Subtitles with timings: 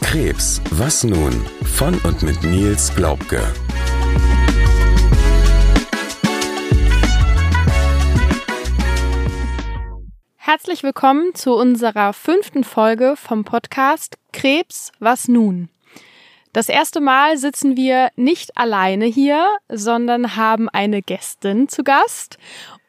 [0.00, 1.32] Krebs, was nun?
[1.64, 3.40] Von und mit Nils Glaubke.
[10.36, 15.70] Herzlich willkommen zu unserer fünften Folge vom Podcast Krebs, was nun?
[16.52, 22.36] Das erste Mal sitzen wir nicht alleine hier, sondern haben eine Gästin zu Gast.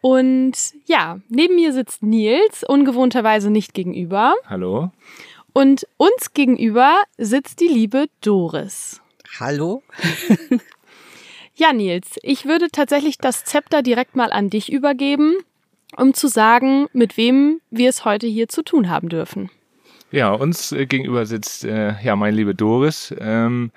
[0.05, 0.51] Und
[0.85, 4.35] ja, neben mir sitzt Nils, ungewohnterweise nicht gegenüber.
[4.45, 4.91] Hallo.
[5.53, 9.01] Und uns gegenüber sitzt die liebe Doris.
[9.39, 9.81] Hallo.
[11.55, 15.35] ja, Nils, ich würde tatsächlich das Zepter direkt mal an dich übergeben,
[15.95, 19.49] um zu sagen, mit wem wir es heute hier zu tun haben dürfen.
[20.11, 23.71] Ja, uns äh, gegenüber sitzt äh, ja meine liebe Doris, ähm,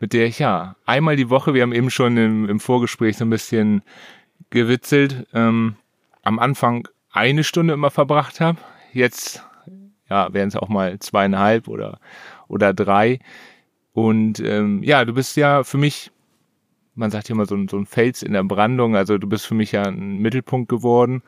[0.00, 3.26] mit der ich ja einmal die Woche, wir haben eben schon im, im Vorgespräch so
[3.26, 3.82] ein bisschen
[4.50, 5.76] gewitzelt, ähm,
[6.22, 8.58] am Anfang eine Stunde immer verbracht habe.
[8.92, 9.42] Jetzt
[10.08, 11.98] ja, wären es auch mal zweieinhalb oder,
[12.48, 13.18] oder drei.
[13.92, 16.10] Und ähm, ja, du bist ja für mich,
[16.94, 19.54] man sagt ja immer so, so ein Fels in der Brandung, also du bist für
[19.54, 21.22] mich ja ein Mittelpunkt geworden.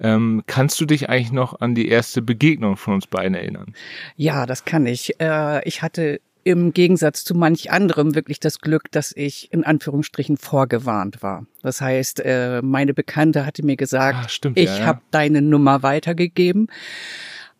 [0.00, 3.74] Ähm, kannst du dich eigentlich noch an die erste Begegnung von uns beiden erinnern?
[4.16, 5.20] Ja, das kann ich.
[5.20, 10.36] Äh, ich hatte im Gegensatz zu manch anderem wirklich das Glück, dass ich in Anführungsstrichen
[10.36, 11.46] vorgewarnt war.
[11.62, 14.86] Das heißt, äh, meine Bekannte hatte mir gesagt, ah, stimmt, ich ja, ja.
[14.86, 16.68] habe deine Nummer weitergegeben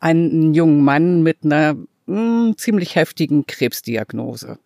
[0.05, 4.59] einen jungen Mann mit einer mh, hm, ziemlich heftigen Krebsdiagnose.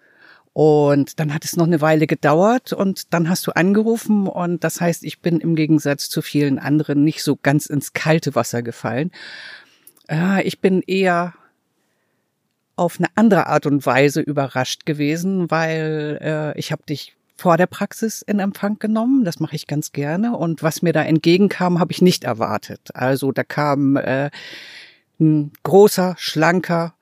[0.53, 4.80] Und dann hat es noch eine Weile gedauert und dann hast du angerufen und das
[4.80, 9.12] heißt, ich bin im Gegensatz zu vielen anderen nicht so ganz ins kalte Wasser gefallen.
[10.10, 11.34] Äh, ich bin eher
[12.78, 17.66] auf eine andere Art und Weise überrascht gewesen, weil äh, ich habe dich vor der
[17.66, 19.24] Praxis in Empfang genommen.
[19.24, 20.36] Das mache ich ganz gerne.
[20.36, 22.90] Und was mir da entgegenkam, habe ich nicht erwartet.
[22.94, 24.30] Also da kam äh,
[25.20, 26.94] ein großer, schlanker,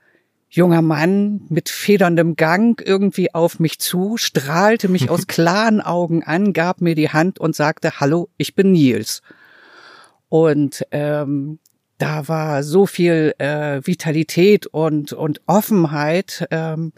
[0.51, 6.53] junger Mann mit federndem Gang irgendwie auf mich zu, strahlte mich aus klaren Augen an,
[6.53, 9.23] gab mir die Hand und sagte, hallo, ich bin Nils.
[10.29, 11.59] Und ähm,
[11.99, 16.93] da war so viel äh, Vitalität und, und Offenheit, ähm,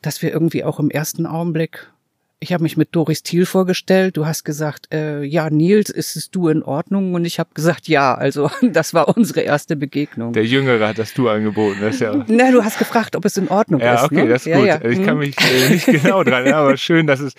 [0.00, 1.92] dass wir irgendwie auch im ersten Augenblick
[2.42, 4.16] ich habe mich mit Doris Thiel vorgestellt.
[4.16, 7.14] Du hast gesagt, äh, ja, Nils, ist es du in Ordnung?
[7.14, 8.14] Und ich habe gesagt, ja.
[8.14, 10.32] Also das war unsere erste Begegnung.
[10.32, 11.78] Der Jüngere hat das du angeboten.
[11.80, 12.24] Das ja.
[12.26, 14.00] Na, du hast gefragt, ob es in Ordnung ja, ist.
[14.00, 14.28] Ja, okay, ne?
[14.28, 14.66] das ist gut.
[14.66, 14.84] Ja, ja.
[14.84, 17.34] Ich kann mich äh, nicht genau dran, aber schön, dass es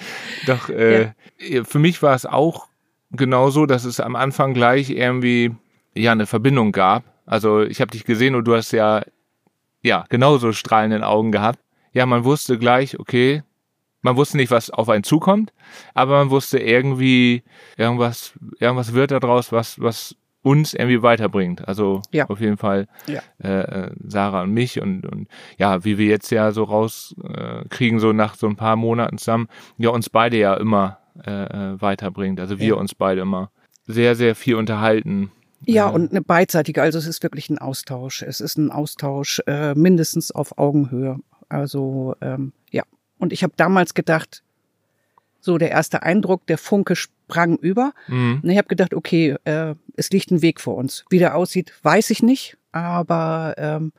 [0.47, 0.69] doch.
[0.69, 1.11] Äh,
[1.65, 2.67] Für mich war es auch
[3.11, 5.51] genauso, dass es am Anfang gleich irgendwie
[5.95, 7.03] ja eine Verbindung gab.
[7.25, 9.03] Also ich habe dich gesehen und du hast ja
[9.81, 11.59] ja genauso strahlenden Augen gehabt.
[11.91, 13.43] Ja, man wusste gleich, okay,
[14.01, 15.53] man wusste nicht, was auf einen zukommt,
[15.93, 17.43] aber man wusste irgendwie,
[17.77, 21.67] irgendwas, irgendwas wird daraus, was, was uns irgendwie weiterbringt.
[21.67, 22.29] Also ja.
[22.29, 23.21] auf jeden Fall ja.
[23.39, 25.27] äh, Sarah und mich und, und
[25.57, 29.47] ja, wie wir jetzt ja so rauskriegen, äh, so nach so ein paar Monaten zusammen,
[29.77, 32.39] ja, uns beide ja immer äh, äh, weiterbringt.
[32.39, 32.75] Also wir ja.
[32.75, 33.51] uns beide immer
[33.87, 35.31] sehr, sehr viel unterhalten.
[35.65, 38.21] Ja, und eine beidseitige, also es ist wirklich ein Austausch.
[38.21, 41.19] Es ist ein Austausch äh, mindestens auf Augenhöhe.
[41.49, 42.83] Also ähm, ja,
[43.19, 44.43] und ich habe damals gedacht,
[45.39, 47.93] so der erste Eindruck, der Funke sprang über.
[48.07, 48.41] Mhm.
[48.43, 51.05] Und ich habe gedacht, okay, äh, es liegt ein Weg vor uns.
[51.09, 53.91] Wie der aussieht, weiß ich nicht, aber ähm,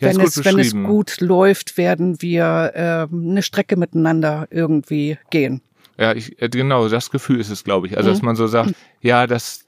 [0.00, 5.60] ja, wenn, es, wenn es gut läuft, werden wir äh, eine Strecke miteinander irgendwie gehen.
[5.98, 7.96] Ja, ich, äh, genau, das Gefühl ist es, glaube ich.
[7.96, 8.14] Also, mhm.
[8.14, 9.63] dass man so sagt, ja, das,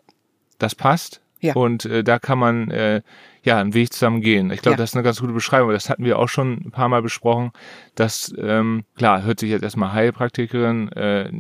[0.59, 1.21] das passt.
[1.41, 1.55] Ja.
[1.55, 3.03] Und äh, da kann man äh,
[3.43, 4.51] ja, einen Weg zusammen gehen.
[4.51, 4.79] Ich glaube, ja.
[4.79, 5.71] das ist eine ganz gute Beschreibung.
[5.71, 7.53] Das hatten wir auch schon ein paar Mal besprochen.
[7.95, 11.31] dass, ähm, klar, hört sich jetzt erstmal Heilpraktikerin, äh,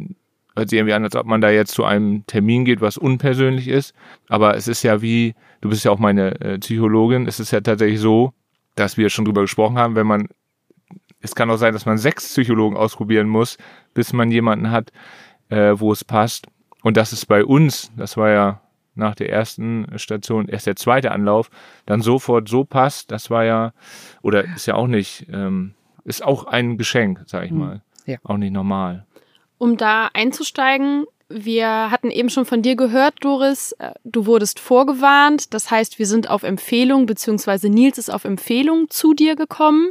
[0.54, 3.68] hört sich irgendwie an, als ob man da jetzt zu einem Termin geht, was unpersönlich
[3.68, 3.94] ist.
[4.28, 7.60] Aber es ist ja wie, du bist ja auch meine äh, Psychologin, es ist ja
[7.60, 8.32] tatsächlich so,
[8.76, 10.28] dass wir schon drüber gesprochen haben, wenn man,
[11.20, 13.58] es kann auch sein, dass man sechs Psychologen ausprobieren muss,
[13.94, 14.92] bis man jemanden hat,
[15.48, 16.46] äh, wo es passt.
[16.82, 18.60] Und das ist bei uns, das war ja
[18.96, 21.50] nach der ersten Station erst der zweite Anlauf
[21.86, 23.72] dann sofort so passt, das war ja,
[24.22, 27.58] oder ist ja auch nicht, ähm, ist auch ein Geschenk, sag ich hm.
[27.58, 27.82] mal.
[28.06, 28.18] Ja.
[28.22, 29.04] Auch nicht normal.
[29.58, 35.52] Um da einzusteigen, wir hatten eben schon von dir gehört, Doris, äh, du wurdest vorgewarnt.
[35.54, 39.90] Das heißt, wir sind auf Empfehlung, beziehungsweise Nils ist auf Empfehlung zu dir gekommen.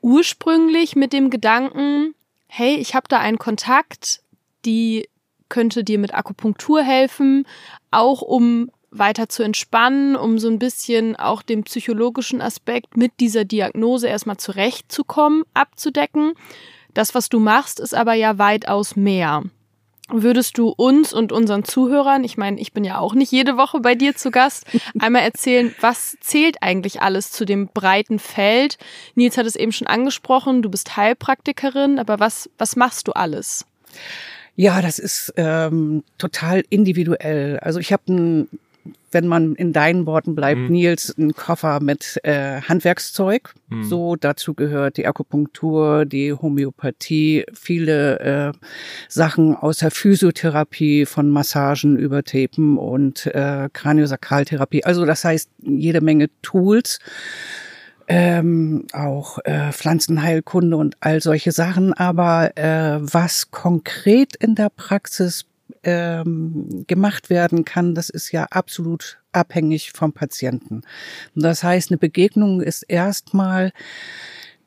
[0.00, 2.14] Ursprünglich mit dem Gedanken,
[2.46, 4.22] hey, ich habe da einen Kontakt,
[4.64, 5.08] die
[5.50, 7.46] könnte dir mit Akupunktur helfen,
[7.90, 13.44] auch um weiter zu entspannen, um so ein bisschen auch den psychologischen Aspekt mit dieser
[13.44, 16.34] Diagnose erstmal zurechtzukommen, abzudecken.
[16.94, 19.44] Das, was du machst, ist aber ja weitaus mehr.
[20.12, 23.78] würdest du uns und unseren Zuhörern, ich meine, ich bin ja auch nicht jede Woche
[23.78, 24.66] bei dir zu Gast,
[24.98, 28.76] einmal erzählen, was zählt eigentlich alles zu dem breiten Feld?
[29.14, 33.64] Nils hat es eben schon angesprochen, du bist Heilpraktikerin, aber was, was machst du alles?
[34.56, 37.58] Ja, das ist ähm, total individuell.
[37.58, 38.48] Also ich habe ein
[39.12, 40.70] wenn man in deinen Worten bleibt, mhm.
[40.70, 43.54] Nils, ein Koffer mit äh, Handwerkszeug.
[43.68, 43.84] Mhm.
[43.84, 48.52] So dazu gehört die Akupunktur, die Homöopathie, viele äh,
[49.08, 54.84] Sachen aus der Physiotherapie, von Massagen über Tapen und äh, Kraniosakraltherapie.
[54.84, 57.00] Also das heißt jede Menge Tools.
[58.12, 61.92] Ähm, auch äh, Pflanzenheilkunde und all solche Sachen.
[61.92, 65.46] Aber äh, was konkret in der Praxis
[65.84, 70.82] ähm, gemacht werden kann, das ist ja absolut abhängig vom Patienten.
[71.36, 73.72] Das heißt, eine Begegnung ist erstmal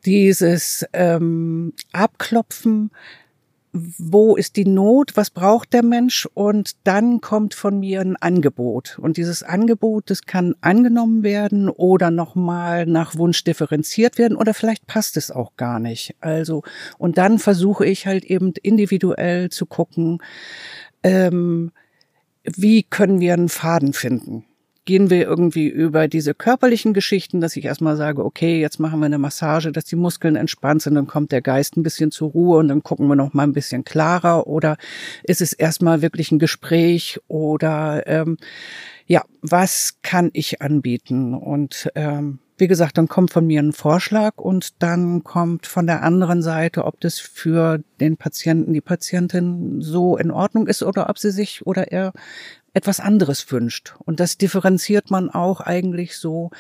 [0.06, 2.92] dieses ähm, Abklopfen,
[3.74, 9.00] wo ist die Not, was braucht der Mensch und dann kommt von mir ein Angebot.
[9.00, 14.86] Und dieses Angebot, das kann angenommen werden oder nochmal nach Wunsch differenziert werden oder vielleicht
[14.86, 16.16] passt es auch gar nicht.
[16.20, 16.62] Also,
[17.00, 20.20] und dann versuche ich halt eben individuell zu gucken,
[21.02, 21.72] ähm,
[22.44, 24.46] wie können wir einen Faden finden?
[24.86, 29.06] Gehen wir irgendwie über diese körperlichen Geschichten, dass ich erstmal sage, okay, jetzt machen wir
[29.06, 32.58] eine Massage, dass die Muskeln entspannt sind, dann kommt der Geist ein bisschen zur Ruhe
[32.58, 34.78] und dann gucken wir noch mal ein bisschen klarer oder
[35.24, 38.38] ist es erstmal wirklich ein Gespräch oder ähm,
[39.06, 41.34] ja, was kann ich anbieten?
[41.34, 46.04] Und ähm, wie gesagt, dann kommt von mir ein Vorschlag und dann kommt von der
[46.04, 51.18] anderen Seite, ob das für den Patienten, die Patientin so in Ordnung ist oder ob
[51.18, 52.14] sie sich oder er
[52.74, 53.96] etwas anderes wünscht.
[54.00, 56.52] Und das differenziert man auch eigentlich so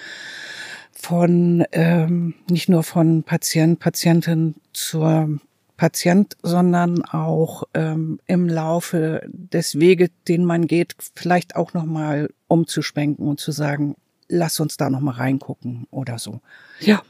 [0.91, 5.39] von ähm, nicht nur von Patient, Patientin zur
[5.75, 13.27] Patient, sondern auch ähm, im Laufe des Weges, den man geht, vielleicht auch nochmal umzuschwenken
[13.27, 13.95] und zu sagen,
[14.29, 16.39] lass uns da noch mal reingucken oder so.
[16.79, 17.01] Ja.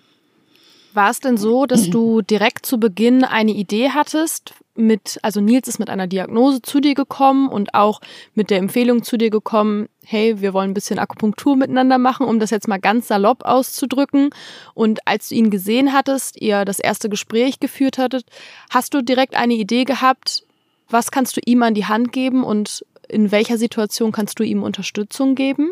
[0.93, 5.67] War es denn so, dass du direkt zu Beginn eine Idee hattest mit, also Nils
[5.67, 8.01] ist mit einer Diagnose zu dir gekommen und auch
[8.33, 12.39] mit der Empfehlung zu dir gekommen, hey, wir wollen ein bisschen Akupunktur miteinander machen, um
[12.39, 14.31] das jetzt mal ganz salopp auszudrücken.
[14.73, 18.25] Und als du ihn gesehen hattest, ihr das erste Gespräch geführt hattet,
[18.69, 20.43] hast du direkt eine Idee gehabt,
[20.89, 24.63] was kannst du ihm an die Hand geben und in welcher Situation kannst du ihm
[24.63, 25.71] Unterstützung geben?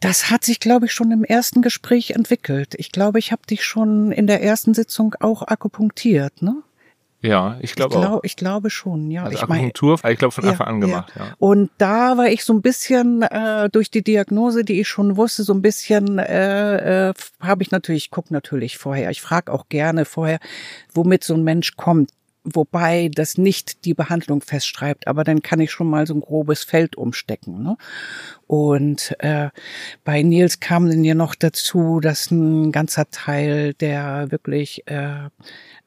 [0.00, 2.74] Das hat sich, glaube ich, schon im ersten Gespräch entwickelt.
[2.76, 6.62] Ich glaube, ich habe dich schon in der ersten Sitzung auch akupunktiert, ne?
[7.20, 8.20] Ja, ich glaube ich glaub, auch.
[8.22, 9.24] Ich glaube schon, ja.
[9.24, 11.24] Also ich Akupunktur, mein, ich glaube von Anfang ja, an gemacht, ja.
[11.26, 11.34] ja.
[11.38, 15.42] Und da war ich so ein bisschen äh, durch die Diagnose, die ich schon wusste,
[15.42, 19.10] so ein bisschen äh, äh, habe ich natürlich, ich guck natürlich vorher.
[19.10, 20.38] Ich frage auch gerne vorher,
[20.94, 22.10] womit so ein Mensch kommt
[22.54, 26.64] wobei das nicht die Behandlung festschreibt, aber dann kann ich schon mal so ein grobes
[26.64, 27.62] Feld umstecken.
[27.62, 27.76] Ne?
[28.46, 29.50] Und äh,
[30.04, 35.28] bei Nils kam dann ja noch dazu, dass ein ganzer Teil der wirklich äh,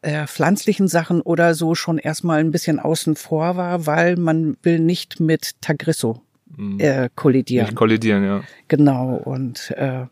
[0.01, 4.79] äh, pflanzlichen Sachen oder so schon erstmal ein bisschen außen vor war, weil man will
[4.79, 6.21] nicht mit Tagrisso
[6.55, 6.79] mhm.
[6.79, 7.65] äh, kollidieren.
[7.65, 8.43] Nicht kollidieren, ja.
[8.67, 9.15] Genau.
[9.15, 10.05] Und äh,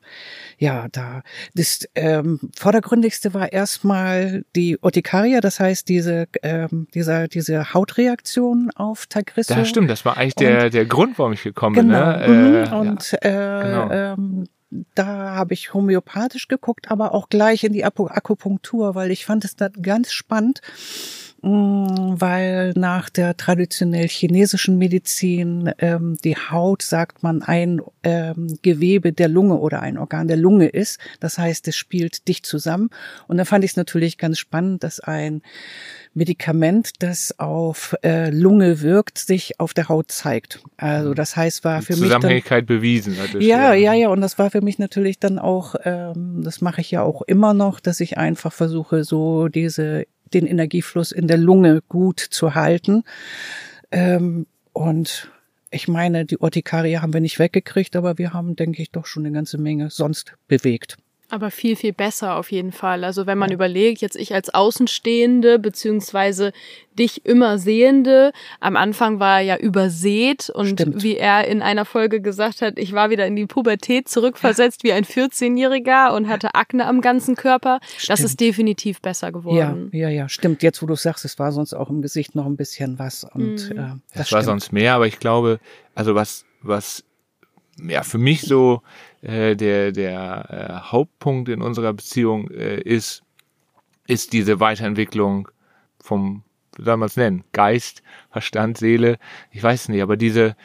[0.57, 1.21] ja, da
[1.55, 9.07] das ähm, vordergründigste war erstmal die Urtikaria, das heißt diese ähm, dieser diese Hautreaktion auf
[9.07, 9.53] Tagrisso.
[9.53, 9.89] Ja, stimmt.
[9.89, 11.87] Das war eigentlich der und, der Grund, warum ich gekommen bin.
[11.87, 12.05] Genau.
[12.05, 12.27] Ne?
[12.27, 12.55] Mhm.
[12.55, 13.59] Äh, und ja.
[13.61, 13.91] äh, genau.
[13.91, 14.47] ähm,
[14.95, 19.55] da habe ich homöopathisch geguckt, aber auch gleich in die Akupunktur, weil ich fand es
[19.55, 20.61] da ganz spannend
[21.41, 29.29] weil nach der traditionell chinesischen Medizin ähm, die Haut, sagt man, ein ähm, Gewebe der
[29.29, 30.99] Lunge oder ein Organ der Lunge ist.
[31.19, 32.89] Das heißt, es spielt dicht zusammen.
[33.27, 35.41] Und da fand ich es natürlich ganz spannend, dass ein
[36.13, 40.61] Medikament, das auf äh, Lunge wirkt, sich auf der Haut zeigt.
[40.75, 43.15] Also das heißt, war für mich Zusammenhängigkeit bewiesen.
[43.39, 44.09] Ja, ja, ja.
[44.09, 47.53] Und das war für mich natürlich dann auch, ähm, das mache ich ja auch immer
[47.53, 53.03] noch, dass ich einfach versuche, so diese den Energiefluss in der Lunge gut zu halten.
[53.91, 55.31] Ähm, und
[55.71, 59.25] ich meine, die Urtikarie haben wir nicht weggekriegt, aber wir haben, denke ich, doch schon
[59.25, 60.97] eine ganze Menge sonst bewegt.
[61.31, 63.03] Aber viel, viel besser auf jeden Fall.
[63.03, 63.55] Also wenn man ja.
[63.55, 66.51] überlegt, jetzt ich als Außenstehende, beziehungsweise
[66.97, 71.03] dich immer Sehende, am Anfang war er ja übersät und Stimmt.
[71.03, 74.89] wie er in einer Folge gesagt hat, ich war wieder in die Pubertät zurückversetzt ja.
[74.89, 77.79] wie ein 14-Jähriger und hatte Akne am ganzen Körper.
[77.97, 78.09] Stimmt.
[78.09, 79.89] Das ist definitiv besser geworden.
[79.93, 80.63] Ja, ja, ja, stimmt.
[80.63, 83.69] Jetzt, wo du sagst, es war sonst auch im Gesicht noch ein bisschen was und
[83.69, 83.77] mhm.
[83.77, 85.59] äh, das es war sonst mehr, aber ich glaube,
[85.93, 87.03] also was, was
[87.87, 88.81] ja für mich so
[89.21, 93.23] äh, der, der äh, Hauptpunkt in unserer Beziehung äh, ist,
[94.07, 95.49] ist diese Weiterentwicklung
[96.01, 96.43] vom
[96.77, 97.43] damals nennen?
[97.51, 99.17] Geist, Verstand, Seele,
[99.51, 100.55] ich weiß nicht, aber diese,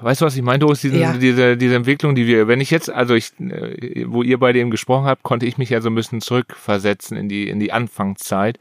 [0.00, 1.16] weißt du, was ich meine, Doris, diese, ja.
[1.16, 4.70] diese, diese Entwicklung, die wir, wenn ich jetzt, also ich, äh, wo ihr beide eben
[4.70, 8.58] gesprochen habt, konnte ich mich ja so ein bisschen zurückversetzen in die, in die Anfangszeit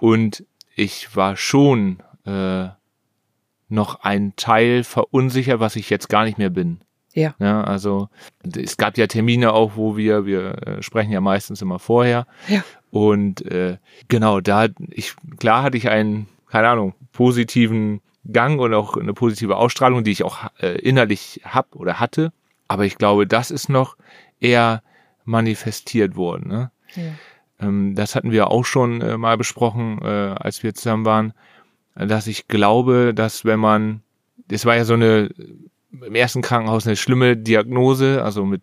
[0.00, 2.68] und ich war schon äh,
[3.68, 6.80] noch ein Teil verunsichert, was ich jetzt gar nicht mehr bin.
[7.16, 7.34] Ja.
[7.38, 7.64] ja.
[7.64, 8.08] Also
[8.54, 12.26] es gab ja Termine auch, wo wir, wir äh, sprechen ja meistens immer vorher.
[12.46, 12.62] Ja.
[12.90, 18.96] Und äh, genau, da ich klar hatte ich einen, keine Ahnung, positiven Gang und auch
[18.96, 22.32] eine positive Ausstrahlung, die ich auch äh, innerlich hab oder hatte.
[22.68, 23.96] Aber ich glaube, das ist noch
[24.38, 24.82] eher
[25.24, 26.48] manifestiert worden.
[26.48, 26.70] Ne?
[26.94, 27.66] Ja.
[27.66, 31.32] Ähm, das hatten wir auch schon äh, mal besprochen, äh, als wir zusammen waren,
[31.94, 34.02] dass ich glaube, dass wenn man,
[34.48, 35.30] das war ja so eine
[36.04, 38.62] im ersten Krankenhaus eine schlimme Diagnose, also mit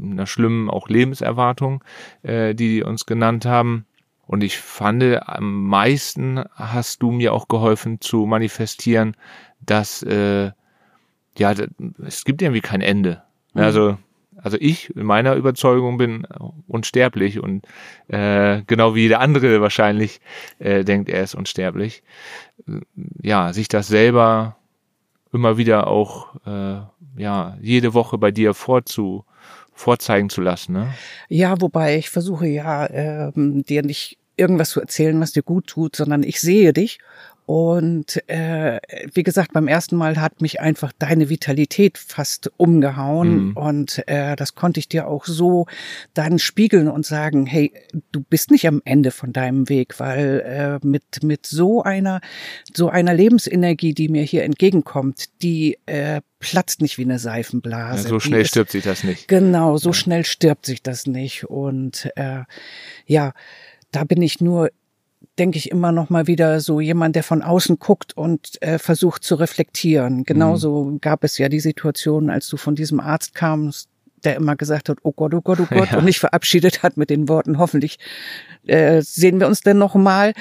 [0.00, 1.82] einer schlimmen auch Lebenserwartung,
[2.22, 3.86] äh, die die uns genannt haben.
[4.26, 9.16] Und ich fand, am meisten hast du mir auch geholfen zu manifestieren,
[9.60, 10.52] dass äh,
[11.36, 11.54] ja,
[12.04, 13.22] es gibt irgendwie kein Ende.
[13.54, 13.62] Mhm.
[13.62, 13.98] Also,
[14.36, 16.26] also ich in meiner Überzeugung bin
[16.66, 17.66] unsterblich und
[18.08, 20.20] äh, genau wie jeder andere wahrscheinlich
[20.58, 22.02] äh, denkt, er ist unsterblich.
[23.20, 24.56] Ja, sich das selber
[25.32, 26.80] immer wieder auch äh,
[27.20, 29.24] ja jede Woche bei dir vorzu
[29.74, 30.72] vorzeigen zu lassen.
[30.74, 30.94] Ne?
[31.28, 35.96] Ja, wobei ich versuche ja ähm, dir nicht irgendwas zu erzählen, was dir gut tut,
[35.96, 36.98] sondern ich sehe dich
[37.52, 38.80] und äh,
[39.12, 43.48] wie gesagt, beim ersten Mal hat mich einfach deine Vitalität fast umgehauen.
[43.48, 43.56] Mhm.
[43.58, 45.66] Und äh, das konnte ich dir auch so
[46.14, 47.70] dann spiegeln und sagen, hey,
[48.10, 52.22] du bist nicht am Ende von deinem Weg, weil äh, mit, mit so einer,
[52.72, 58.04] so einer Lebensenergie, die mir hier entgegenkommt, die äh, platzt nicht wie eine Seifenblase.
[58.04, 59.28] Ja, so schnell ist, stirbt sich das nicht.
[59.28, 59.94] Genau, so ja.
[59.94, 61.44] schnell stirbt sich das nicht.
[61.44, 62.44] Und äh,
[63.04, 63.34] ja,
[63.90, 64.70] da bin ich nur
[65.38, 69.24] denke ich immer noch mal wieder so jemand, der von außen guckt und äh, versucht
[69.24, 70.24] zu reflektieren.
[70.24, 71.00] Genauso mhm.
[71.00, 73.88] gab es ja die Situation, als du von diesem Arzt kamst,
[74.24, 75.98] der immer gesagt hat, oh Gott, oh Gott, oh Gott, ja.
[75.98, 77.98] und nicht verabschiedet hat mit den Worten, hoffentlich
[78.66, 80.32] äh, sehen wir uns denn noch mal.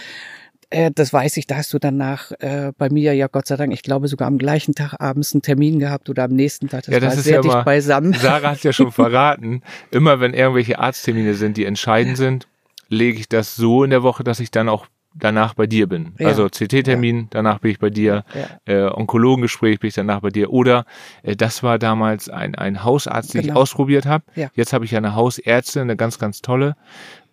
[0.69, 3.73] Äh, das weiß ich, da hast du danach äh, bei mir ja Gott sei Dank,
[3.73, 6.83] ich glaube sogar am gleichen Tag abends einen Termin gehabt oder am nächsten Tag.
[6.83, 8.13] Das, ja, das war ist sehr ja dicht beisammen.
[8.13, 12.47] Sarah hat ja schon verraten, immer wenn irgendwelche Arzttermine sind, die entscheidend sind,
[12.91, 16.13] lege ich das so in der Woche, dass ich dann auch danach bei dir bin.
[16.19, 16.27] Ja.
[16.27, 17.27] Also CT-Termin, ja.
[17.31, 18.87] danach bin ich bei dir, ja.
[18.87, 20.51] äh, Onkologengespräch bin ich danach bei dir.
[20.51, 20.85] Oder
[21.23, 23.53] äh, das war damals ein, ein Hausarzt, den genau.
[23.53, 24.23] ich ausprobiert habe.
[24.55, 26.75] Jetzt habe ich eine Hausärztin, eine ganz, ganz tolle.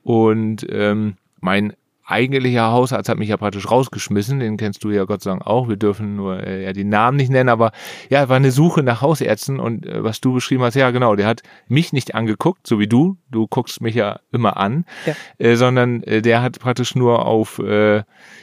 [0.02, 1.74] Und ähm, mein
[2.10, 5.68] eigentlicher Hausarzt hat mich ja praktisch rausgeschmissen, den kennst du ja Gott sei Dank auch,
[5.68, 7.72] wir dürfen nur äh, ja die Namen nicht nennen, aber
[8.08, 11.26] ja, war eine Suche nach Hausärzten und äh, was du beschrieben hast, ja genau, der
[11.26, 15.14] hat mich nicht angeguckt, so wie du, du guckst mich ja immer an, ja.
[15.38, 17.96] Äh, sondern äh, der hat praktisch nur auf, äh,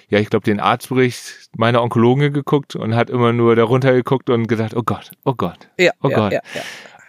[0.09, 4.47] ja ich glaube den Arztbericht meiner Onkologen geguckt und hat immer nur darunter geguckt und
[4.47, 6.33] gesagt, oh Gott, oh Gott, ja, oh ja, Gott.
[6.33, 6.61] Ja, ja.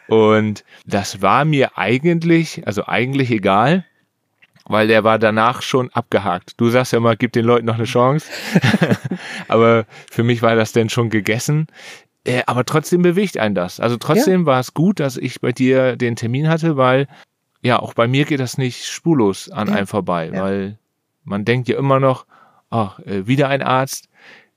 [0.08, 3.84] Und das war mir eigentlich, also eigentlich egal,
[4.68, 6.52] weil der war danach schon abgehakt.
[6.56, 8.26] Du sagst ja immer, gib den Leuten noch eine Chance.
[9.48, 11.66] aber für mich war das denn schon gegessen.
[12.24, 13.80] Äh, aber trotzdem bewegt einen das.
[13.80, 14.46] Also trotzdem ja.
[14.46, 17.06] war es gut, dass ich bei dir den Termin hatte, weil
[17.62, 19.74] ja, auch bei mir geht das nicht spurlos an ja.
[19.74, 20.42] einem vorbei, ja.
[20.42, 20.78] weil
[21.24, 22.26] man denkt ja immer noch,
[22.70, 24.08] ach, äh, wieder ein Arzt,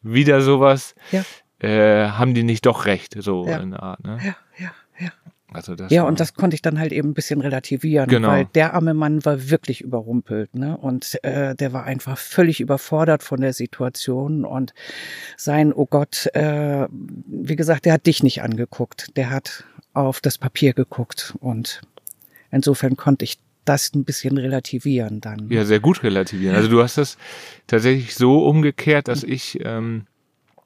[0.02, 0.96] wieder sowas.
[1.12, 1.24] Ja.
[1.60, 4.04] Äh, haben die nicht doch recht, so in der Art.
[4.04, 4.18] Ne?
[4.24, 5.12] Ja, ja, ja.
[5.52, 8.28] Also das ja, und das konnte ich dann halt eben ein bisschen relativieren, genau.
[8.30, 10.78] weil der arme Mann war wirklich überrumpelt, ne?
[10.78, 14.74] Und äh, der war einfach völlig überfordert von der Situation und
[15.38, 19.64] sein, oh Gott, äh, wie gesagt, der hat dich nicht angeguckt, der hat
[19.94, 21.82] auf das Papier geguckt und
[22.52, 25.50] insofern konnte ich das ein bisschen relativieren dann.
[25.50, 26.56] Ja, sehr gut relativieren.
[26.56, 27.18] Also du hast das
[27.68, 30.06] tatsächlich so umgekehrt, dass ich ähm,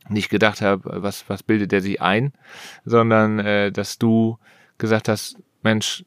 [0.09, 2.33] nicht gedacht habe, was, was bildet der sich ein,
[2.85, 4.37] sondern äh, dass du
[4.77, 6.05] gesagt hast, Mensch,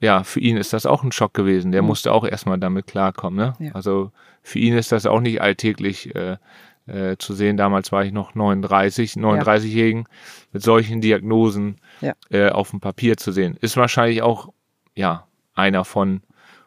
[0.00, 1.72] ja, für ihn ist das auch ein Schock gewesen.
[1.72, 1.88] Der mhm.
[1.88, 3.38] musste auch erstmal damit klarkommen.
[3.38, 3.66] Ne?
[3.66, 3.72] Ja.
[3.74, 4.12] Also
[4.42, 6.36] für ihn ist das auch nicht alltäglich äh,
[6.86, 7.56] äh, zu sehen.
[7.56, 10.46] Damals war ich noch 39, 39-Jährigen ja.
[10.52, 12.12] mit solchen Diagnosen ja.
[12.30, 13.56] äh, auf dem Papier zu sehen.
[13.60, 14.52] Ist wahrscheinlich auch,
[14.94, 16.22] ja, einer von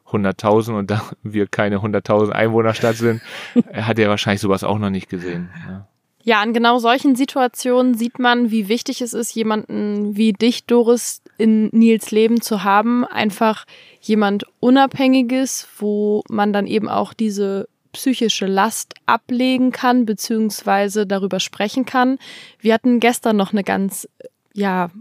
[0.07, 3.21] 100.000 und da wir keine 100.000 Einwohnerstadt sind,
[3.73, 5.49] hat er wahrscheinlich sowas auch noch nicht gesehen.
[5.67, 5.87] Ja.
[6.29, 11.23] Ja, an genau solchen Situationen sieht man, wie wichtig es ist, jemanden wie dich, Doris,
[11.39, 13.03] in Nils Leben zu haben.
[13.03, 13.65] Einfach
[13.99, 21.85] jemand Unabhängiges, wo man dann eben auch diese psychische Last ablegen kann, beziehungsweise darüber sprechen
[21.85, 22.19] kann.
[22.59, 24.07] Wir hatten gestern noch eine ganz,
[24.53, 24.91] ja,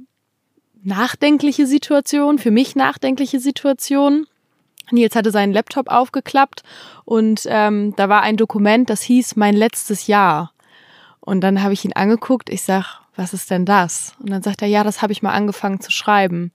[0.83, 4.27] nachdenkliche Situation, für mich nachdenkliche Situation.
[4.91, 6.63] Nils hatte seinen Laptop aufgeklappt
[7.05, 10.55] und ähm, da war ein Dokument, das hieß Mein letztes Jahr.
[11.29, 14.15] Und dann habe ich ihn angeguckt, ich sag, was ist denn das?
[14.19, 16.53] Und dann sagt er, ja, das habe ich mal angefangen zu schreiben.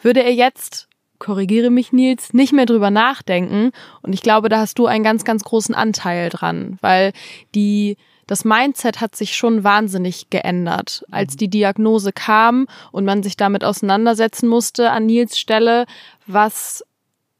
[0.00, 0.88] Würde er jetzt,
[1.18, 3.72] korrigiere mich Nils, nicht mehr drüber nachdenken.
[4.00, 7.12] Und ich glaube, da hast du einen ganz, ganz großen Anteil dran, weil
[7.56, 7.96] die,
[8.28, 11.04] das Mindset hat sich schon wahnsinnig geändert.
[11.10, 15.84] Als die Diagnose kam und man sich damit auseinandersetzen musste an Nils Stelle,
[16.28, 16.84] was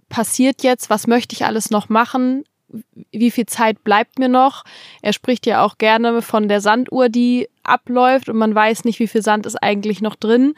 [0.09, 2.43] passiert jetzt, was möchte ich alles noch machen,
[3.11, 4.65] wie viel Zeit bleibt mir noch.
[5.03, 9.09] Er spricht ja auch gerne von der Sanduhr, die abläuft und man weiß nicht, wie
[9.09, 10.55] viel Sand ist eigentlich noch drin.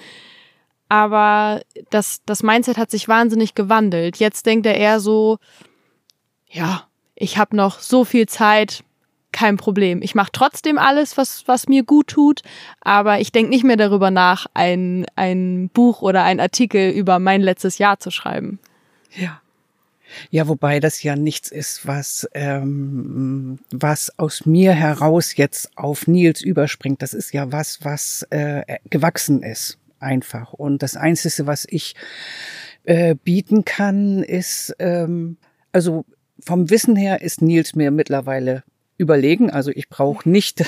[0.89, 4.19] Aber das, das Mindset hat sich wahnsinnig gewandelt.
[4.19, 5.39] Jetzt denkt er eher so,
[6.51, 8.85] ja, ich habe noch so viel Zeit,
[9.33, 10.01] kein Problem.
[10.01, 12.43] Ich mache trotzdem alles, was, was mir gut tut,
[12.81, 17.43] aber ich denke nicht mehr darüber nach, ein, ein Buch oder ein Artikel über mein
[17.43, 18.61] letztes Jahr zu schreiben.
[19.11, 19.41] Ja.
[20.31, 26.43] Ja, wobei das ja nichts ist, was, ähm, was aus mir heraus jetzt auf Nils
[26.43, 27.03] überspringt.
[27.03, 30.53] Das ist ja was, was äh, gewachsen ist, einfach.
[30.53, 31.95] Und das Einzige, was ich
[32.85, 35.37] äh, bieten kann, ist, ähm,
[35.73, 36.05] also
[36.41, 38.63] vom Wissen her ist Nils mir mittlerweile
[38.99, 39.51] überlegen.
[39.51, 40.65] Also ich brauche nicht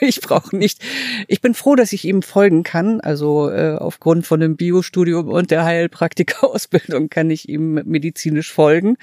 [0.08, 0.82] ich brauche nicht.
[1.28, 3.00] Ich bin froh, dass ich ihm folgen kann.
[3.00, 8.96] Also äh, aufgrund von dem Biostudium und der Heilpraktikerausbildung kann ich ihm medizinisch folgen,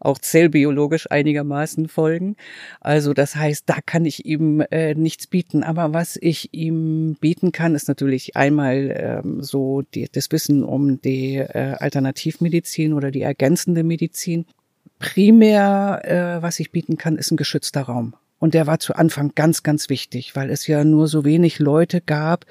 [0.00, 2.36] auch zellbiologisch einigermaßen folgen.
[2.80, 5.62] Also das heißt, da kann ich ihm äh, nichts bieten.
[5.62, 11.00] Aber was ich ihm bieten kann, ist natürlich einmal ähm, so die, das Wissen um
[11.00, 14.46] die äh, Alternativmedizin oder die ergänzende Medizin.
[14.98, 18.14] Primär, äh, was ich bieten kann, ist ein geschützter Raum.
[18.38, 22.00] Und der war zu Anfang ganz, ganz wichtig, weil es ja nur so wenig Leute
[22.00, 22.46] gab,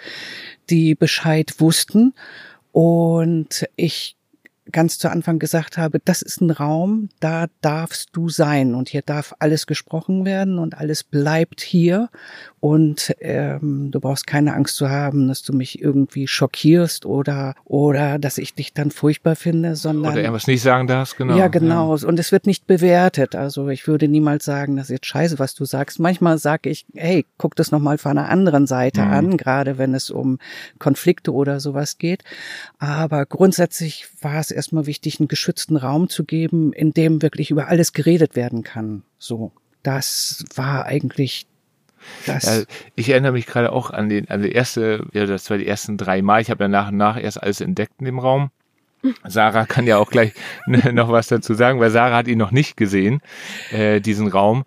[0.70, 2.14] die Bescheid wussten.
[2.72, 4.16] Und ich
[4.72, 9.02] ganz zu Anfang gesagt habe, das ist ein Raum, da darfst du sein und hier
[9.02, 12.10] darf alles gesprochen werden und alles bleibt hier
[12.64, 18.18] und ähm, du brauchst keine Angst zu haben, dass du mich irgendwie schockierst oder oder
[18.20, 21.36] dass ich dich dann furchtbar finde, sondern oder irgendwas nicht sagen darfst, genau.
[21.36, 21.94] Ja, genau.
[21.94, 22.08] Ja.
[22.08, 23.36] Und es wird nicht bewertet.
[23.36, 26.00] Also ich würde niemals sagen, das ist jetzt scheiße, was du sagst.
[26.00, 29.12] Manchmal sage ich, hey, guck das noch mal von einer anderen Seite mhm.
[29.12, 30.40] an, gerade wenn es um
[30.80, 32.24] Konflikte oder sowas geht.
[32.80, 37.68] Aber grundsätzlich war es erstmal wichtig, einen geschützten Raum zu geben, in dem wirklich über
[37.68, 39.04] alles geredet werden kann.
[39.20, 39.52] So,
[39.84, 41.46] das war eigentlich.
[42.26, 42.40] Ja,
[42.96, 45.98] ich erinnere mich gerade auch an den, an die erste, ja, das war die ersten
[45.98, 46.42] drei Mal.
[46.42, 48.52] Ich habe ja nach und nach erst alles entdeckt in dem Raum.
[49.26, 50.34] Sarah kann ja auch gleich
[50.66, 53.22] noch was dazu sagen, weil Sarah hat ihn noch nicht gesehen,
[53.72, 54.64] äh, diesen Raum.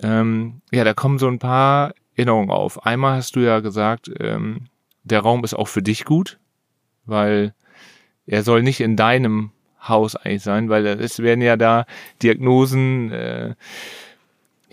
[0.00, 2.86] Ähm, ja, da kommen so ein paar Erinnerungen auf.
[2.86, 4.68] Einmal hast du ja gesagt, ähm,
[5.02, 6.38] der Raum ist auch für dich gut,
[7.04, 7.54] weil
[8.26, 9.50] er soll nicht in deinem
[9.86, 11.84] Haus eigentlich sein, weil es werden ja da
[12.22, 13.54] Diagnosen, äh,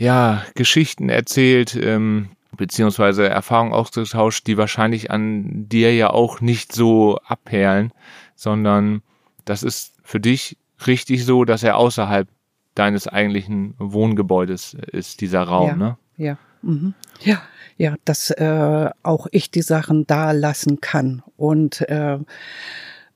[0.02, 7.20] ja, Geschichten erzählt, ähm, beziehungsweise Erfahrungen ausgetauscht, die wahrscheinlich an dir ja auch nicht so
[7.20, 7.94] abperlen,
[8.36, 9.04] sondern
[9.46, 12.28] das ist für dich richtig so, dass er außerhalb
[12.74, 15.98] deines eigentlichen Wohngebäudes ist, dieser Raum, ja, ne?
[16.18, 16.38] Ja.
[16.64, 16.96] Mhm.
[17.22, 17.44] Ja,
[17.78, 21.22] ja, dass äh, auch ich die Sachen da lassen kann.
[21.38, 22.18] Und äh,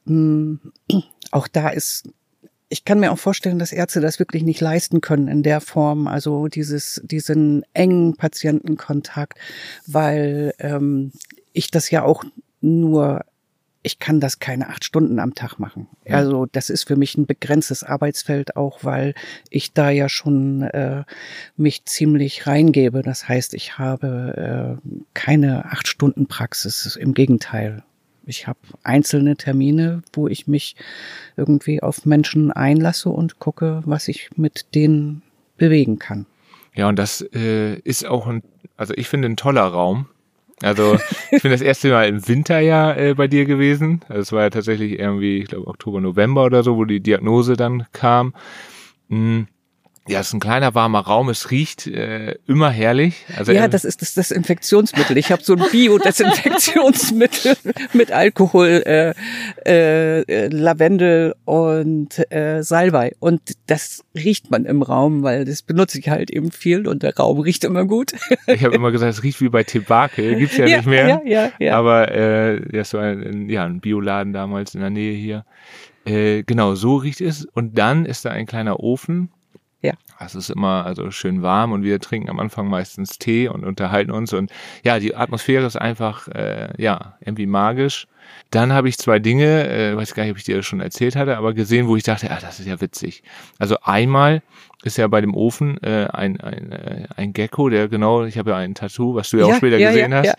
[0.06, 0.60] mh,
[1.32, 2.10] auch da ist
[2.70, 6.08] ich kann mir auch vorstellen, dass Ärzte das wirklich nicht leisten können in der Form,
[6.08, 9.38] also dieses, diesen engen Patientenkontakt,
[9.86, 11.12] weil ähm,
[11.54, 12.24] ich das ja auch
[12.62, 13.24] nur
[13.86, 15.88] ich kann das keine acht Stunden am Tag machen.
[16.06, 16.16] Ja.
[16.16, 19.14] Also das ist für mich ein begrenztes Arbeitsfeld auch, weil
[19.52, 21.04] ich da ja schon äh,
[21.56, 23.04] mich ziemlich reingebe.
[23.04, 26.96] Das heißt, ich habe äh, keine acht Stunden Praxis.
[26.96, 27.84] Im Gegenteil.
[28.26, 30.76] Ich habe einzelne Termine, wo ich mich
[31.38, 35.22] irgendwie auf Menschen einlasse und gucke, was ich mit denen
[35.58, 36.26] bewegen kann.
[36.74, 38.44] Ja, und das äh, ist auch ein,
[38.78, 40.08] also ich finde ein toller Raum.
[40.62, 40.98] Also
[41.32, 44.02] ich bin das erste Mal im Winter ja äh, bei dir gewesen.
[44.08, 47.56] Also es war ja tatsächlich irgendwie, ich glaube Oktober, November oder so, wo die Diagnose
[47.56, 48.34] dann kam.
[49.08, 49.48] Mhm.
[50.08, 51.30] Ja, es ist ein kleiner warmer Raum.
[51.30, 53.26] Es riecht äh, immer herrlich.
[53.36, 55.18] Also ja, das ist das Desinfektionsmittel.
[55.18, 57.56] Ich habe so ein Bio-Desinfektionsmittel
[57.94, 59.16] mit Alkohol, äh,
[59.66, 63.16] äh, Lavendel und äh, Salbei.
[63.20, 67.16] Und das riecht man im Raum, weil das benutze ich halt eben viel und der
[67.16, 68.14] Raum riecht immer gut.
[68.46, 70.36] ich habe immer gesagt, es riecht wie bei Tebake.
[70.36, 71.08] Gibt's ja, ja nicht mehr.
[71.08, 71.78] Ja, ja, ja.
[71.80, 75.46] Aber äh, das war ein, ja, ein Bioladen damals in der Nähe hier.
[76.06, 77.46] Äh, genau, so riecht es.
[77.46, 79.32] Und dann ist da ein kleiner Ofen
[79.86, 79.94] Ja.
[80.20, 84.12] Es ist immer also schön warm und wir trinken am Anfang meistens Tee und unterhalten
[84.12, 84.52] uns und
[84.84, 88.08] ja, die Atmosphäre ist einfach äh, ja irgendwie magisch.
[88.50, 91.16] Dann habe ich zwei Dinge, äh, weiß gar nicht, ob ich dir das schon erzählt
[91.16, 93.24] hatte, aber gesehen, wo ich dachte, ah, das ist ja witzig.
[93.60, 94.42] Also einmal
[94.84, 98.52] ist ja bei dem Ofen äh, ein, ein, äh, ein Gecko, der genau, ich habe
[98.52, 100.36] ja ein Tattoo, was du ja, ja auch später ja, gesehen ja, hast.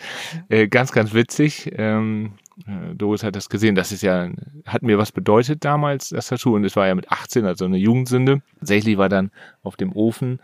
[0.49, 1.71] Äh, ganz, ganz witzig.
[1.77, 2.33] Ähm,
[2.67, 3.75] äh, Doris hat das gesehen.
[3.75, 4.31] Das ist ja,
[4.65, 6.55] hat mir was bedeutet damals, das Tattoo.
[6.55, 8.43] Und es war ja mit 18, also eine Jugendsünde.
[8.59, 9.31] Tatsächlich war dann
[9.63, 10.41] auf dem Ofen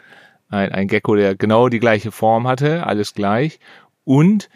[0.48, 3.58] ein, ein Gecko, der genau die gleiche Form hatte, alles gleich.
[4.04, 4.48] Und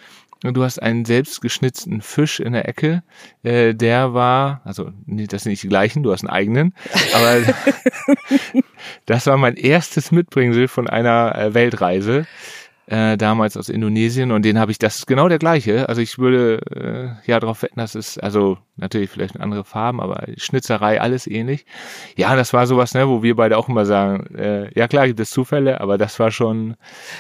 [0.43, 3.03] du hast einen selbstgeschnitzten Fisch in der Ecke,
[3.43, 6.75] äh, der war, also das sind nicht die gleichen, du hast einen eigenen,
[7.15, 7.41] aber
[9.07, 12.27] das war mein erstes Mitbringsel von einer äh, Weltreise
[12.87, 15.89] äh, damals aus Indonesien und den habe ich, das ist genau der gleiche.
[15.89, 16.61] Also ich würde
[17.25, 21.27] äh, ja darauf wetten, dass es, also natürlich vielleicht eine andere Farben, aber Schnitzerei, alles
[21.27, 21.67] ähnlich.
[22.17, 25.19] Ja, das war sowas, ne, wo wir beide auch immer sagen, äh, ja klar gibt
[25.19, 26.77] es Zufälle, aber das war schon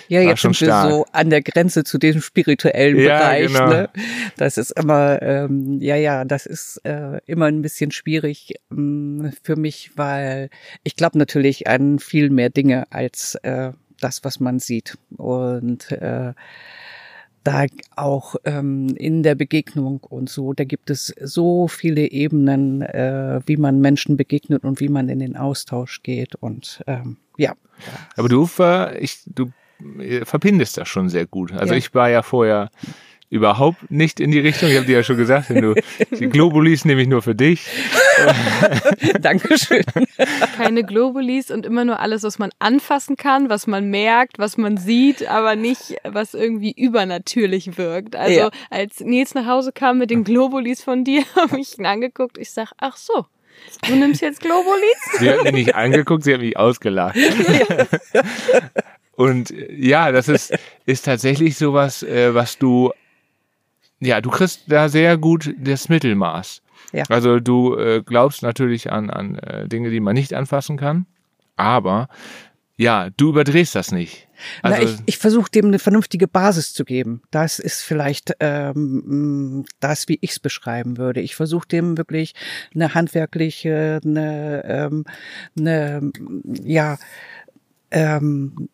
[0.09, 0.89] Ja, war jetzt schon sind stark.
[0.89, 3.47] wir so an der Grenze zu diesem spirituellen ja, Bereich.
[3.49, 3.69] Genau.
[3.69, 3.89] Ne?
[4.37, 9.57] Das ist immer, ähm, ja, ja, das ist äh, immer ein bisschen schwierig ähm, für
[9.57, 10.49] mich, weil
[10.85, 14.99] ich glaube natürlich an viel mehr Dinge als äh, das, was man sieht.
[15.17, 16.33] Und äh,
[17.45, 23.41] da auch ähm, in der Begegnung und so, da gibt es so viele Ebenen, äh,
[23.47, 26.35] wie man Menschen begegnet und wie man in den Austausch geht.
[26.35, 27.55] Und ähm, ja.
[28.17, 29.53] Aber du, ver, ich, du
[30.01, 31.53] äh, verbindest das schon sehr gut.
[31.53, 31.79] Also ja.
[31.79, 32.71] ich war ja vorher
[33.29, 34.69] überhaupt nicht in die Richtung.
[34.71, 35.75] Ich habe dir ja schon gesagt, wenn du
[36.11, 37.67] die Globulis nehme ich nur für dich.
[39.21, 39.85] Dankeschön.
[40.57, 44.77] Keine Globulis und immer nur alles, was man anfassen kann, was man merkt, was man
[44.77, 48.15] sieht, aber nicht, was irgendwie übernatürlich wirkt.
[48.15, 48.51] Also ja.
[48.71, 52.39] als Nils nach Hause kam mit den Globulis von dir, habe ich ihn angeguckt.
[52.39, 53.27] Ich sag, ach so.
[53.89, 55.19] Du nimmst jetzt Globulis?
[55.19, 57.17] Sie hat mich nicht angeguckt, sie hat mich ausgelacht.
[57.17, 57.87] Ja.
[59.17, 62.93] Und ja, das ist, ist tatsächlich sowas, äh, was du
[64.01, 66.63] ja, du kriegst da sehr gut das Mittelmaß.
[66.93, 67.05] Ja.
[67.09, 71.07] Also du äh, glaubst natürlich an, an äh, Dinge, die man nicht anfassen kann,
[71.57, 72.09] aber
[72.79, 74.29] ja, du überdrehst das nicht.
[74.61, 77.23] Also, Na, ich, ich versuche dem eine vernünftige Basis zu geben.
[77.31, 81.23] Das ist vielleicht ähm, das, wie ich es beschreiben würde.
[81.23, 82.35] Ich versuche dem wirklich
[82.75, 85.05] eine handwerkliche, eine, ähm,
[85.59, 86.13] eine
[86.65, 86.99] ja,
[87.91, 88.69] ähm,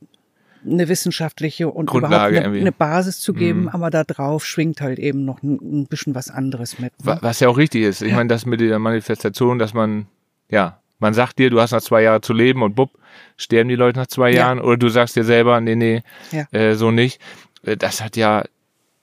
[0.65, 3.69] eine wissenschaftliche und Grundlage überhaupt eine, eine, Basis zu geben, mhm.
[3.69, 6.93] aber da drauf schwingt halt eben noch ein, ein bisschen was anderes mit.
[7.05, 7.19] Ne?
[7.21, 8.03] Was ja auch richtig ist.
[8.03, 8.17] Ich ja.
[8.17, 10.07] meine, das mit der Manifestation, dass man,
[10.49, 12.91] ja, man sagt dir, du hast noch zwei Jahre zu leben und bupp,
[13.37, 14.41] sterben die Leute nach zwei ja.
[14.41, 16.47] Jahren oder du sagst dir selber, nee, nee, ja.
[16.53, 17.21] äh, so nicht.
[17.65, 18.45] Äh, das hat ja,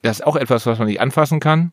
[0.02, 1.72] das ist auch etwas, was man nicht anfassen kann,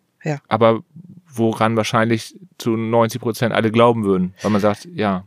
[0.50, 0.82] aber
[1.30, 5.24] woran wahrscheinlich zu 90 Prozent alle glauben würden, weil man sagt, ja,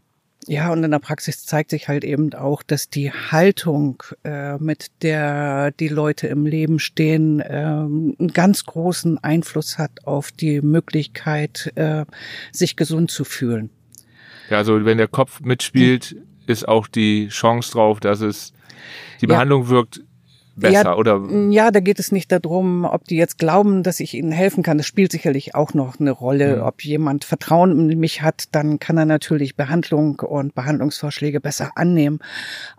[0.46, 4.86] ja, und in der Praxis zeigt sich halt eben auch, dass die Haltung, äh, mit
[5.02, 11.72] der die Leute im Leben stehen, äh, einen ganz großen Einfluss hat auf die Möglichkeit,
[11.76, 12.06] äh,
[12.52, 13.70] sich gesund zu fühlen.
[14.48, 18.52] Ja, also wenn der Kopf mitspielt, ist auch die Chance drauf, dass es
[19.20, 19.68] die Behandlung ja.
[19.70, 20.00] wirkt
[20.56, 21.22] besser, ja, oder?
[21.50, 24.78] Ja, da geht es nicht darum, ob die jetzt glauben, dass ich ihnen helfen kann.
[24.78, 26.56] Das spielt sicherlich auch noch eine Rolle.
[26.56, 26.62] Mhm.
[26.62, 32.20] Ob jemand Vertrauen in mich hat, dann kann er natürlich Behandlung und Behandlungsvorschläge besser annehmen.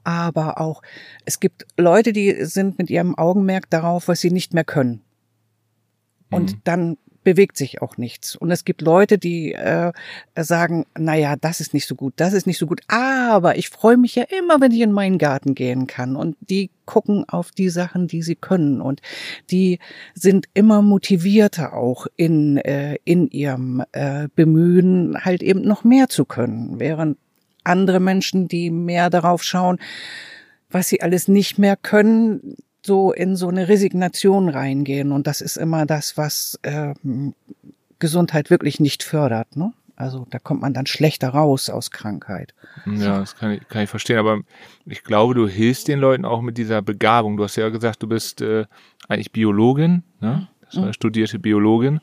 [0.03, 0.81] Aber auch,
[1.25, 5.01] es gibt Leute, die sind mit ihrem Augenmerk darauf, was sie nicht mehr können.
[6.29, 6.62] Und mhm.
[6.63, 8.36] dann bewegt sich auch nichts.
[8.36, 9.91] Und es gibt Leute, die äh,
[10.36, 13.69] sagen, na ja, das ist nicht so gut, das ist nicht so gut, aber ich
[13.69, 16.15] freue mich ja immer, wenn ich in meinen Garten gehen kann.
[16.15, 18.81] Und die gucken auf die Sachen, die sie können.
[18.81, 19.01] Und
[19.49, 19.79] die
[20.13, 26.25] sind immer motivierter auch in, äh, in ihrem äh, Bemühen, halt eben noch mehr zu
[26.25, 26.79] können.
[26.79, 27.17] Während
[27.63, 29.77] andere Menschen, die mehr darauf schauen,
[30.69, 35.12] was sie alles nicht mehr können, so in so eine Resignation reingehen.
[35.12, 37.34] Und das ist immer das, was ähm,
[38.00, 39.56] Gesundheit wirklich nicht fördert.
[39.56, 39.74] Ne?
[39.96, 42.54] Also da kommt man dann schlechter raus aus Krankheit.
[42.86, 44.17] Ja, das kann ich, kann ich verstehen.
[44.17, 44.41] Aber
[44.86, 47.38] ich glaube, du hilfst den Leuten auch mit dieser Begabung.
[47.38, 48.65] Du hast ja gesagt, du bist äh,
[49.08, 50.48] eigentlich Biologin, ne?
[50.65, 52.00] Das war eine studierte Biologin.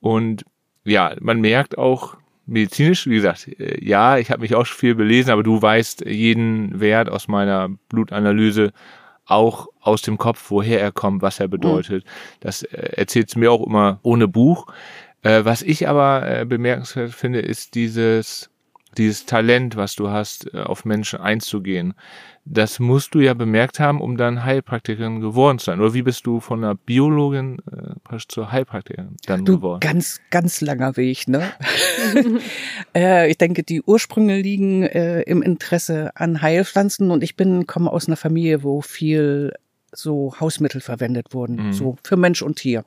[0.00, 0.44] Und
[0.84, 5.30] ja, man merkt auch medizinisch, wie gesagt, äh, ja, ich habe mich auch viel belesen,
[5.30, 8.72] aber du weißt jeden Wert aus meiner Blutanalyse
[9.26, 12.04] auch aus dem Kopf, woher er kommt, was er bedeutet.
[12.04, 12.10] Mhm.
[12.40, 14.66] Das äh, erzählt es mir auch immer ohne Buch.
[15.22, 18.50] Äh, was ich aber äh, bemerkenswert finde, ist dieses
[18.98, 21.94] dieses Talent, was du hast, äh, auf Menschen einzugehen.
[22.44, 25.80] Das musst du ja bemerkt haben, um dann Heilpraktikerin geworden zu sein.
[25.80, 29.80] Oder wie bist du von einer Biologin äh, zur Heilpraktikerin dann du, geworden?
[29.80, 31.50] Ganz, ganz langer Weg, ne?
[32.94, 37.90] äh, ich denke, die Ursprünge liegen äh, im Interesse an Heilpflanzen und ich bin, komme
[37.90, 39.52] aus einer Familie, wo viel
[39.96, 41.72] so Hausmittel verwendet wurden, mhm.
[41.72, 42.84] so für Mensch und Tier.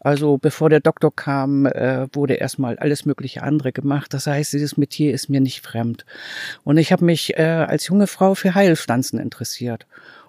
[0.00, 4.12] Also bevor der Doktor kam, äh, wurde erstmal alles mögliche andere gemacht.
[4.14, 6.04] Das heißt, dieses Metier ist mir nicht fremd.
[6.64, 9.86] Und ich habe mich äh, als junge Frau für Heilpflanzen interessiert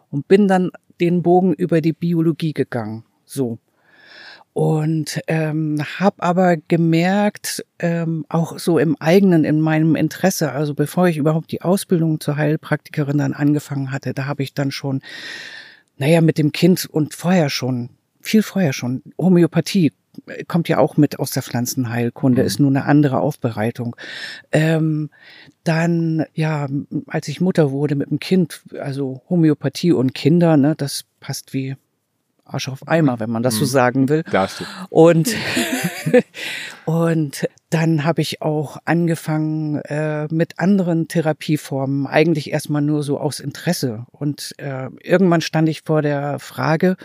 [0.10, 3.04] und bin dann den Bogen über die Biologie gegangen.
[3.26, 3.60] So.
[4.54, 11.08] Und ähm, habe aber gemerkt, ähm, auch so im eigenen, in meinem Interesse, also bevor
[11.08, 15.02] ich überhaupt die Ausbildung zur Heilpraktikerin dann angefangen hatte, da habe ich dann schon
[15.98, 17.90] naja, mit dem Kind und vorher schon,
[18.22, 19.02] viel vorher schon.
[19.18, 19.94] Homöopathie
[20.48, 22.48] kommt ja auch mit aus der Pflanzenheilkunde, mhm.
[22.48, 23.96] ist nur eine andere Aufbereitung.
[24.52, 25.10] Ähm,
[25.64, 26.68] dann, ja,
[27.08, 31.76] als ich Mutter wurde mit dem Kind, also Homöopathie und Kinder, ne, das passt wie
[32.48, 33.70] Arsch auf Eimer, wenn man das so mhm.
[33.70, 34.24] sagen will.
[34.24, 34.66] Darfst du.
[34.90, 35.36] Und,
[36.86, 43.40] und dann habe ich auch angefangen äh, mit anderen Therapieformen, eigentlich erstmal nur so aus
[43.40, 44.06] Interesse.
[44.12, 46.98] Und äh, irgendwann stand ich vor der Frage,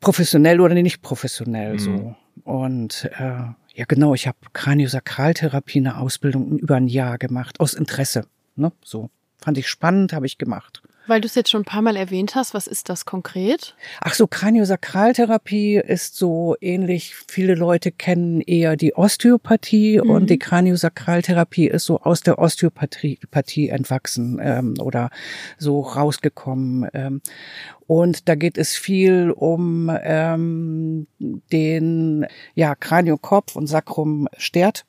[0.00, 1.78] professionell oder nicht professionell mhm.
[1.78, 2.14] so.
[2.44, 3.42] Und äh,
[3.74, 8.26] ja genau, ich habe Kraniosakraltherapie eine Ausbildung über ein Jahr gemacht, aus Interesse.
[8.54, 8.72] Ne?
[8.82, 9.10] So.
[9.38, 10.82] Fand ich spannend, habe ich gemacht.
[11.06, 13.76] Weil du es jetzt schon ein paar Mal erwähnt hast, was ist das konkret?
[14.00, 17.14] Ach so, Kraniosakraltherapie ist so ähnlich.
[17.28, 20.10] Viele Leute kennen eher die Osteopathie mhm.
[20.10, 25.10] und die Kraniosakraltherapie ist so aus der Osteopathie entwachsen ähm, oder
[25.58, 26.88] so rausgekommen.
[26.92, 27.22] Ähm,
[27.86, 34.84] und da geht es viel um ähm, den ja, Kraniokopf und Sacrum Stert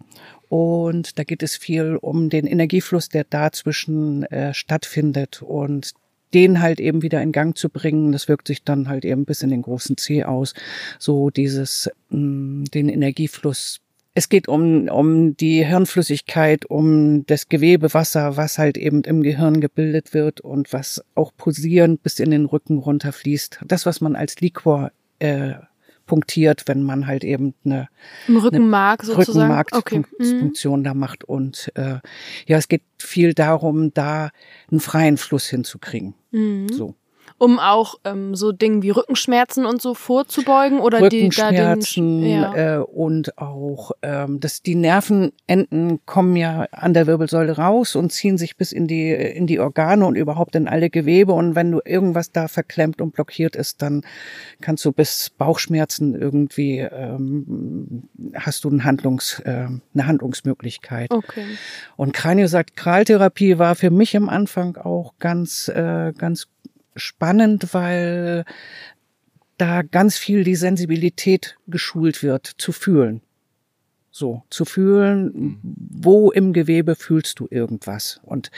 [0.50, 5.94] und da geht es viel um den Energiefluss, der dazwischen äh, stattfindet und
[6.34, 8.12] den halt eben wieder in Gang zu bringen.
[8.12, 10.54] Das wirkt sich dann halt eben bis in den großen C aus.
[11.00, 13.80] So dieses, mh, mm, den Energiefluss.
[14.14, 20.16] Es geht um, um die Hirnflüssigkeit, um das Gewebewasser, was halt eben im Gehirn gebildet
[20.16, 23.60] wird und was auch posierend bis in den Rücken runterfließt.
[23.68, 25.54] Das, was man als Liquor äh,
[26.08, 27.88] punktiert, wenn man halt eben eine,
[28.28, 30.80] Rückenmark eine sozusagen Rückenmarkfunktion okay.
[30.80, 30.84] mhm.
[30.84, 31.24] da macht.
[31.24, 32.00] Und äh,
[32.48, 34.32] ja, es geht viel darum, da
[34.72, 36.16] einen freien Fluss hinzukriegen.
[36.32, 36.70] Mhm.
[36.70, 36.96] So
[37.38, 42.56] um auch ähm, so Dinge wie Rückenschmerzen und so vorzubeugen oder Rückenschmerzen die da den,
[42.56, 42.76] ja.
[42.76, 48.38] äh, und auch ähm, dass die Nervenenden kommen ja an der Wirbelsäule raus und ziehen
[48.38, 51.80] sich bis in die in die Organe und überhaupt in alle Gewebe und wenn du
[51.86, 54.02] irgendwas da verklemmt und blockiert ist, dann
[54.62, 61.12] kannst du bis Bauchschmerzen irgendwie ähm, hast du ein Handlungs äh, eine Handlungsmöglichkeit.
[61.12, 61.46] Okay.
[61.96, 66.48] Und Kraniosakraltherapie war für mich am Anfang auch ganz äh, ganz
[66.98, 68.46] spannend, weil
[69.58, 73.22] da ganz viel die Sensibilität geschult wird, zu fühlen.
[74.18, 75.58] So, zu fühlen, mhm.
[75.62, 78.20] wo im Gewebe fühlst du irgendwas.
[78.24, 78.50] Und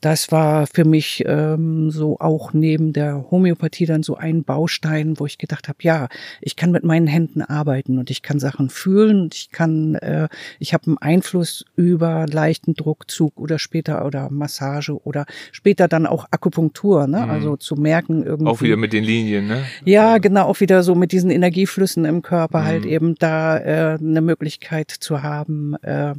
[0.00, 5.26] das war für mich ähm, so auch neben der Homöopathie dann so ein Baustein, wo
[5.26, 6.08] ich gedacht habe, ja,
[6.40, 10.28] ich kann mit meinen Händen arbeiten und ich kann Sachen fühlen und ich kann, äh,
[10.60, 16.26] ich habe einen Einfluss über leichten Druckzug oder später oder Massage oder später dann auch
[16.30, 17.20] Akupunktur, ne?
[17.20, 17.30] Mhm.
[17.30, 18.50] Also zu merken irgendwie.
[18.50, 19.64] Auch wieder mit den Linien, ne?
[19.84, 20.22] Ja, also.
[20.22, 22.84] genau, auch wieder so mit diesen Energieflüssen im Körper halt mhm.
[22.84, 26.14] halt eben da äh, eine Möglichkeit Möglichkeit zu haben, äh,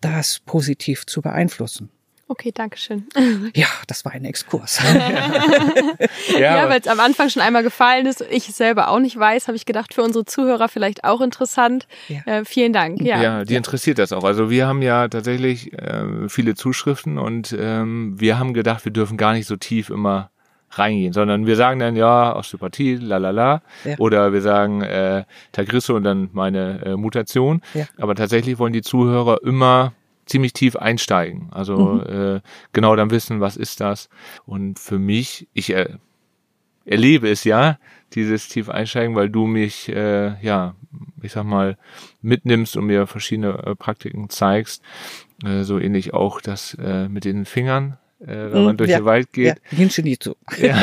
[0.00, 1.90] das positiv zu beeinflussen.
[2.26, 3.06] Okay, danke schön.
[3.54, 4.80] Ja, das war ein Exkurs.
[6.32, 9.46] ja, ja weil es am Anfang schon einmal gefallen ist, ich selber auch nicht weiß,
[9.46, 11.86] habe ich gedacht, für unsere Zuhörer vielleicht auch interessant.
[12.08, 12.20] Ja.
[12.24, 13.02] Äh, vielen Dank.
[13.02, 13.22] Ja.
[13.22, 14.24] ja, die interessiert das auch.
[14.24, 19.18] Also wir haben ja tatsächlich äh, viele Zuschriften und ähm, wir haben gedacht, wir dürfen
[19.18, 20.30] gar nicht so tief immer
[20.78, 23.96] reingehen, sondern wir sagen dann ja Osteopathie, lalala, ja.
[23.98, 27.60] oder wir sagen äh, Tagrisso und dann meine äh, Mutation.
[27.74, 27.86] Ja.
[27.98, 29.92] Aber tatsächlich wollen die Zuhörer immer
[30.26, 31.48] ziemlich tief einsteigen.
[31.50, 32.36] Also mhm.
[32.36, 32.40] äh,
[32.72, 34.08] genau dann wissen, was ist das.
[34.46, 35.88] Und für mich, ich äh,
[36.84, 37.78] erlebe es ja,
[38.14, 40.74] dieses tief einsteigen, weil du mich, äh, ja,
[41.22, 41.76] ich sag mal,
[42.22, 44.82] mitnimmst und mir verschiedene äh, Praktiken zeigst.
[45.44, 49.04] Äh, so ähnlich auch das äh, mit den Fingern äh, wenn man durch ja, den
[49.04, 49.60] Wald geht.
[49.70, 49.88] Ja,
[50.20, 50.36] so.
[50.58, 50.82] Ja.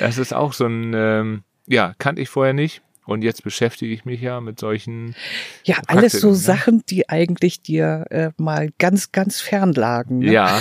[0.00, 2.82] das ist auch so ein, ähm, ja, kannte ich vorher nicht.
[3.06, 5.14] Und jetzt beschäftige ich mich ja mit solchen.
[5.64, 6.34] Ja, Praktiken, alles so ne?
[6.34, 10.20] Sachen, die eigentlich dir äh, mal ganz, ganz fern lagen.
[10.20, 10.32] Ne?
[10.32, 10.58] Ja.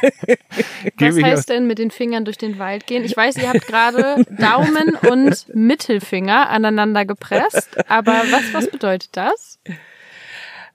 [0.98, 3.04] was heißt denn mit den Fingern durch den Wald gehen?
[3.04, 9.58] Ich weiß, ihr habt gerade Daumen und Mittelfinger aneinander gepresst, aber was, was bedeutet das?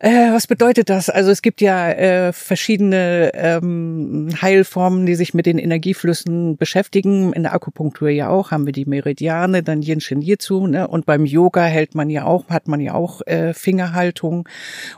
[0.03, 1.09] Äh, was bedeutet das?
[1.09, 7.31] Also es gibt ja äh, verschiedene ähm, Heilformen, die sich mit den Energieflüssen beschäftigen.
[7.31, 10.89] In der Akupunktur ja auch haben wir die Meridiane, dann Yin Shin Jitsu, ne?
[10.89, 14.49] Und beim Yoga hält man ja auch, hat man ja auch äh, Fingerhaltung.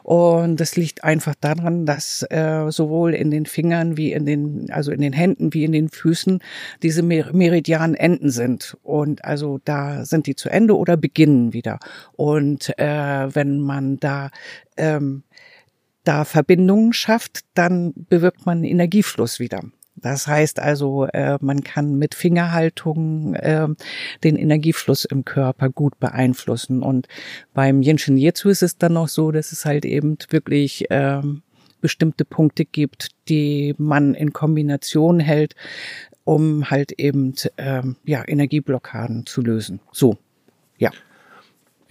[0.01, 4.91] Und das liegt einfach daran, dass äh, sowohl in den Fingern wie in den, also
[4.91, 6.39] in den Händen wie in den Füßen
[6.81, 8.75] diese Mer Meridianenden sind.
[8.81, 11.77] Und also da sind die zu Ende oder beginnen wieder.
[12.13, 14.31] Und äh, wenn man da
[14.77, 15.23] ähm,
[16.03, 19.61] da Verbindungen schafft, dann bewirkt man Energiefluss wieder.
[19.95, 23.67] Das heißt also, äh, man kann mit Fingerhaltung äh,
[24.23, 26.83] den Energiefluss im Körper gut beeinflussen.
[26.83, 27.07] Und
[27.53, 31.21] beim Yinshin Jitsu ist es dann noch so, dass es halt eben wirklich äh,
[31.79, 35.55] bestimmte Punkte gibt, die man in Kombination hält,
[36.23, 39.79] um halt eben äh, ja Energieblockaden zu lösen.
[39.91, 40.17] So,
[40.77, 40.91] ja.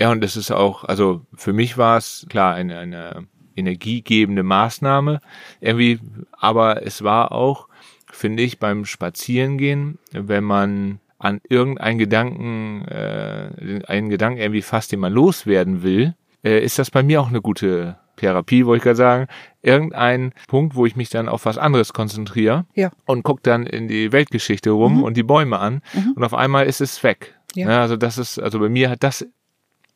[0.04, 5.22] Ja, und das ist auch, also für mich war es klar eine, eine energiegebende Maßnahme
[5.62, 5.98] irgendwie,
[6.30, 7.68] aber es war auch,
[8.12, 15.00] finde ich, beim Spazierengehen, wenn man an irgendeinen Gedanken, äh, einen Gedanken irgendwie fast, den
[15.00, 16.14] man loswerden will,
[16.44, 19.26] äh, ist das bei mir auch eine gute Therapie, wollte ich gerade sagen,
[19.62, 22.90] irgendein Punkt, wo ich mich dann auf was anderes konzentriere ja.
[23.06, 25.02] und gucke dann in die Weltgeschichte rum mhm.
[25.02, 26.12] und die Bäume an mhm.
[26.16, 27.34] und auf einmal ist es weg.
[27.54, 27.70] Ja.
[27.70, 27.80] ja.
[27.80, 29.26] also das ist, also bei mir hat das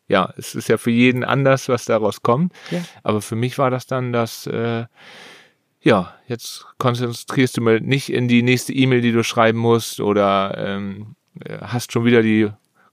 [0.08, 2.52] ja, es ist ja für jeden anders, was daraus kommt.
[2.70, 2.82] Ja.
[3.02, 4.86] Aber für mich war das dann das, äh,
[5.80, 10.56] ja, jetzt konzentrierst du mal nicht in die nächste E-Mail, die du schreiben musst oder
[10.58, 11.14] ähm,
[11.60, 12.50] hast schon wieder die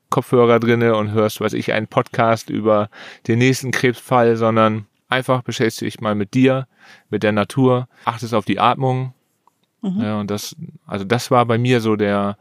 [0.09, 2.89] Kopfhörer drinne und hörst, weiß ich, einen Podcast über
[3.27, 6.67] den nächsten Krebsfall, sondern einfach beschäftigst dich mal mit dir,
[7.09, 9.13] mit der Natur, achtest auf die Atmung.
[9.81, 10.01] Mhm.
[10.01, 12.37] Ja, und das, also das war bei mir so der,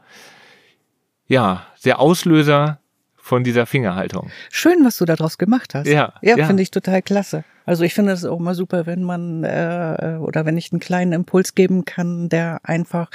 [1.27, 2.79] ja, der Auslöser,
[3.25, 4.29] von dieser Fingerhaltung.
[4.51, 5.87] Schön, was du daraus gemacht hast.
[5.87, 6.45] Ja, ja, ja.
[6.45, 7.43] finde ich total klasse.
[7.65, 11.11] Also ich finde es auch mal super, wenn man äh, oder wenn ich einen kleinen
[11.11, 13.09] Impuls geben kann, der einfach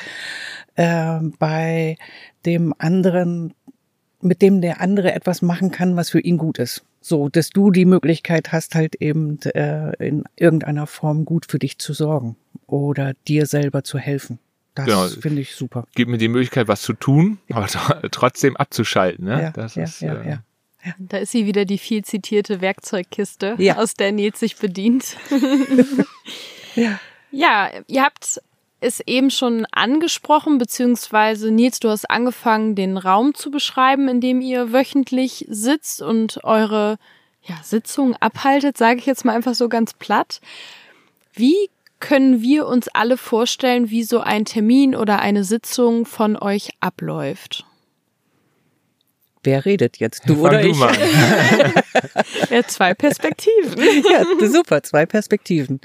[0.75, 1.97] äh, bei
[2.45, 3.55] dem anderen,
[4.21, 6.85] mit dem der andere etwas machen kann, was für ihn gut ist.
[7.01, 11.79] So, dass du die Möglichkeit hast, halt eben äh, in irgendeiner Form gut für dich
[11.79, 12.35] zu sorgen
[12.67, 14.41] oder dir selber zu helfen.
[14.87, 15.21] Das genau.
[15.21, 15.87] finde ich super.
[15.95, 17.67] Gibt mir die Möglichkeit, was zu tun, aber
[18.11, 19.25] trotzdem abzuschalten.
[19.25, 19.43] Ne?
[19.43, 20.43] Ja, das ja, ist, ja, äh, ja.
[20.99, 23.77] Da ist sie wieder die viel zitierte Werkzeugkiste, ja.
[23.77, 25.17] aus der Nils sich bedient.
[26.75, 26.99] ja.
[27.31, 28.41] ja, ihr habt
[28.81, 34.41] es eben schon angesprochen, beziehungsweise Nils, du hast angefangen, den Raum zu beschreiben, in dem
[34.41, 36.99] ihr wöchentlich sitzt und eure
[37.43, 40.41] ja, Sitzungen abhaltet, sage ich jetzt mal einfach so ganz platt.
[41.35, 41.69] Wie
[42.01, 47.65] können wir uns alle vorstellen, wie so ein Termin oder eine Sitzung von euch abläuft?
[49.43, 50.29] Wer redet jetzt?
[50.29, 50.77] Du Fang oder du ich?
[50.77, 50.95] Mal.
[52.51, 54.05] ja, zwei Perspektiven.
[54.11, 55.81] ja, super, zwei Perspektiven.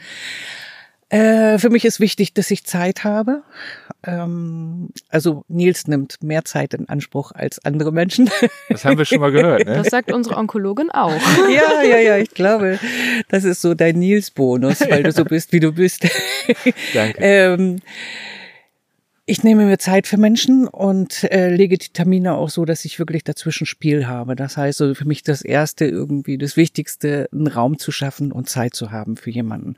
[1.15, 3.43] Äh, für mich ist wichtig, dass ich Zeit habe.
[4.06, 8.30] Ähm, also Nils nimmt mehr Zeit in Anspruch als andere Menschen.
[8.69, 9.65] Das haben wir schon mal gehört.
[9.65, 9.75] Ne?
[9.75, 11.13] Das sagt unsere Onkologin auch.
[11.49, 12.80] Ja, ja, ja, ich glaube,
[13.30, 16.06] das ist so dein Nils-Bonus, weil du so bist, wie du bist.
[16.93, 17.17] Danke.
[17.19, 17.80] Ähm,
[19.28, 22.99] ich nehme mir Zeit für Menschen und äh, lege die Termine auch so, dass ich
[22.99, 24.36] wirklich dazwischen Spiel habe.
[24.36, 28.49] Das heißt, also für mich das Erste irgendwie, das Wichtigste, einen Raum zu schaffen und
[28.49, 29.78] Zeit zu haben für jemanden.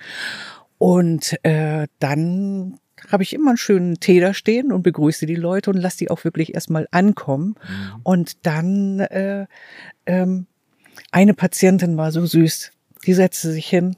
[0.77, 2.79] Und äh, dann
[3.11, 6.09] habe ich immer einen schönen Tee da stehen und begrüße die Leute und lasse die
[6.09, 7.55] auch wirklich erstmal ankommen.
[7.67, 8.01] Mhm.
[8.03, 9.45] Und dann äh,
[10.05, 10.47] ähm,
[11.11, 12.71] eine Patientin war so süß,
[13.05, 13.95] die setzte sich hin,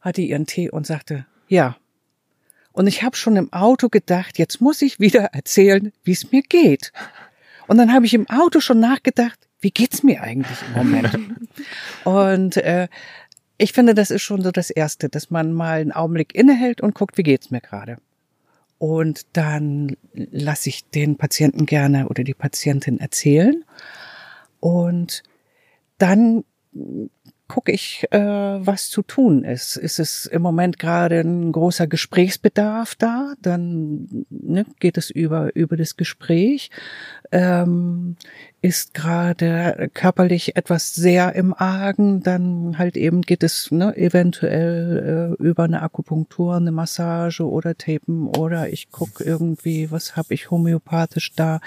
[0.00, 1.76] hatte ihren Tee und sagte, ja.
[2.72, 6.42] Und ich habe schon im Auto gedacht, jetzt muss ich wieder erzählen, wie es mir
[6.42, 6.92] geht.
[7.66, 11.18] Und dann habe ich im Auto schon nachgedacht, wie geht's mir eigentlich im Moment?
[12.04, 12.88] und äh,
[13.58, 16.94] ich finde, das ist schon so das Erste, dass man mal einen Augenblick innehält und
[16.94, 17.98] guckt, wie geht's mir gerade.
[18.78, 23.64] Und dann lasse ich den Patienten gerne oder die Patientin erzählen.
[24.60, 25.24] Und
[25.98, 26.44] dann
[27.48, 29.76] gucke ich, äh, was zu tun ist.
[29.76, 33.34] Ist es im Moment gerade ein großer Gesprächsbedarf da?
[33.40, 36.70] Dann ne, geht es über über das Gespräch.
[37.32, 38.16] Ähm,
[38.60, 45.42] ist gerade körperlich etwas sehr im Argen, dann halt eben geht es ne, eventuell äh,
[45.42, 51.32] über eine Akupunktur, eine Massage oder Tapen oder ich gucke irgendwie, was habe ich homöopathisch
[51.34, 51.60] da.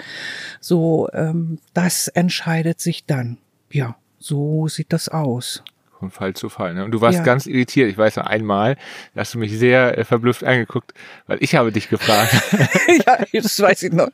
[0.60, 3.38] So, ähm, das entscheidet sich dann.
[3.70, 5.62] Ja, so sieht das aus
[6.02, 6.74] von Fall zu Fall.
[6.74, 6.84] Ne?
[6.84, 7.24] Und du warst ja.
[7.24, 7.88] ganz irritiert.
[7.88, 8.76] Ich weiß noch einmal,
[9.14, 10.94] da hast du mich sehr äh, verblüfft angeguckt,
[11.28, 12.34] weil ich habe dich gefragt.
[13.06, 14.08] ja, das weiß ich noch.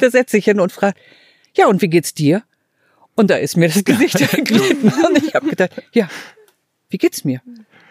[0.00, 0.98] Da setze ich hin und frage,
[1.54, 2.42] ja, und wie geht's dir?
[3.16, 4.90] Und da ist mir das Gesicht erglitten.
[4.90, 6.08] und ich habe gedacht, ja,
[6.88, 7.42] wie geht's mir?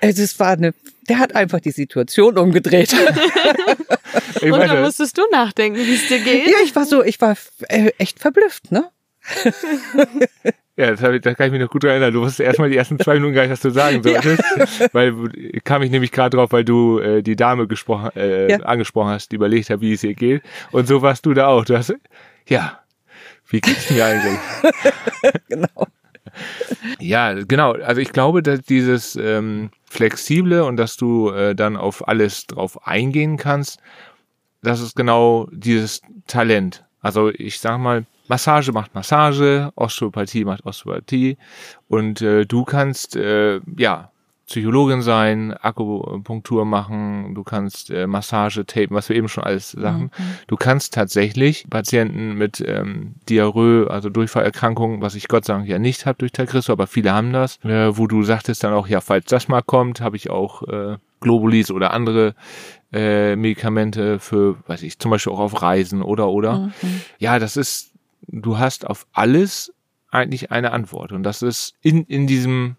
[0.01, 0.73] Es war eine,
[1.07, 2.95] der hat einfach die Situation umgedreht.
[4.41, 6.47] und dann musstest du nachdenken, wie es dir geht.
[6.47, 7.37] Ja, ich war so, ich war
[7.67, 8.89] äh, echt verblüfft, ne?
[10.79, 12.13] Ja, das, ich, das kann ich mich noch gut erinnern.
[12.13, 14.41] Du wusstest erstmal die ersten zwei Minuten gar nicht, was du sagen solltest.
[14.79, 14.87] Ja.
[14.93, 15.13] Weil
[15.65, 18.59] kam ich nämlich gerade drauf, weil du äh, die Dame gesprochen, äh, ja.
[18.59, 20.41] angesprochen hast, die überlegt hat, wie es ihr geht.
[20.71, 21.65] Und so warst du da auch.
[21.65, 21.93] Du hast,
[22.47, 22.79] ja,
[23.49, 24.39] wie geht's mir eigentlich?
[25.49, 25.87] genau.
[26.99, 27.73] Ja, genau.
[27.73, 32.87] Also ich glaube, dass dieses ähm, Flexible und dass du äh, dann auf alles drauf
[32.87, 33.81] eingehen kannst,
[34.61, 36.85] das ist genau dieses Talent.
[37.01, 41.37] Also ich sag mal, Massage macht Massage, Osteopathie macht Osteopathie
[41.87, 44.11] und äh, du kannst äh, ja
[44.49, 50.09] Psychologin sein, Akupunktur machen, du kannst äh, Massage tapen, was wir eben schon alles sagen.
[50.17, 50.23] Mhm.
[50.47, 55.77] Du kannst tatsächlich Patienten mit ähm, Diarrhoe, also Durchfallerkrankungen, was ich Gott sei Dank ja
[55.77, 59.01] nicht habe durch Tagrisso, aber viele haben das, äh, wo du sagtest dann auch, ja,
[59.01, 62.33] falls das mal kommt, habe ich auch äh, Globulis oder andere
[62.91, 66.71] äh, Medikamente für, weiß ich, zum Beispiel auch auf Reisen oder oder.
[66.81, 67.01] Mhm.
[67.19, 67.91] Ja, das ist
[68.27, 69.73] du hast auf alles
[70.11, 71.11] eigentlich eine Antwort.
[71.11, 72.75] Und das ist in, in diesem,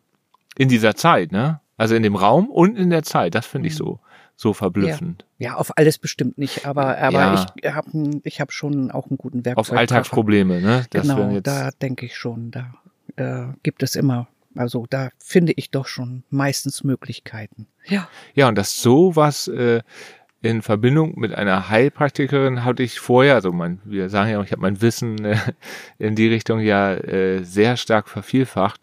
[0.56, 1.60] in dieser Zeit, ne?
[1.76, 3.34] Also in dem Raum und in der Zeit.
[3.34, 3.78] Das finde ich mhm.
[3.78, 4.00] so,
[4.36, 5.24] so verblüffend.
[5.38, 5.52] Ja.
[5.52, 5.56] ja.
[5.56, 7.46] auf alles bestimmt nicht, aber, aber ja.
[7.56, 9.58] ich habe ich hab schon auch einen guten Werkzeug.
[9.58, 10.86] Auf Alltagsprobleme, ne?
[10.90, 12.74] Das genau, da denke ich schon, da,
[13.16, 17.66] da gibt es immer also da finde ich doch schon meistens Möglichkeiten.
[17.86, 18.08] Ja.
[18.34, 19.82] Ja, und das so was äh,
[20.42, 24.62] in Verbindung mit einer Heilpraktikerin hatte ich vorher, also mein, wir sagen ja, ich habe
[24.62, 25.36] mein Wissen äh,
[25.98, 28.80] in die Richtung ja äh, sehr stark vervielfacht.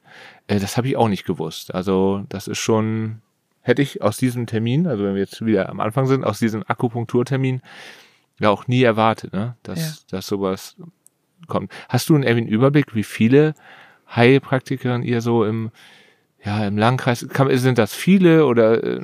[0.47, 1.73] Äh, das habe ich auch nicht gewusst.
[1.73, 3.21] Also das ist schon,
[3.61, 6.63] hätte ich aus diesem Termin, also wenn wir jetzt wieder am Anfang sind, aus diesem
[6.67, 7.61] Akupunkturtermin
[8.39, 9.55] ja auch nie erwartet, ne?
[9.63, 10.17] dass, ja.
[10.17, 10.75] dass sowas
[11.47, 11.71] kommt.
[11.89, 13.55] Hast du einen, einen Überblick, wie viele
[14.15, 15.71] Heilpraktikerinnen ihr so im
[16.45, 19.01] ja, im Landkreis, kann, sind das viele oder äh,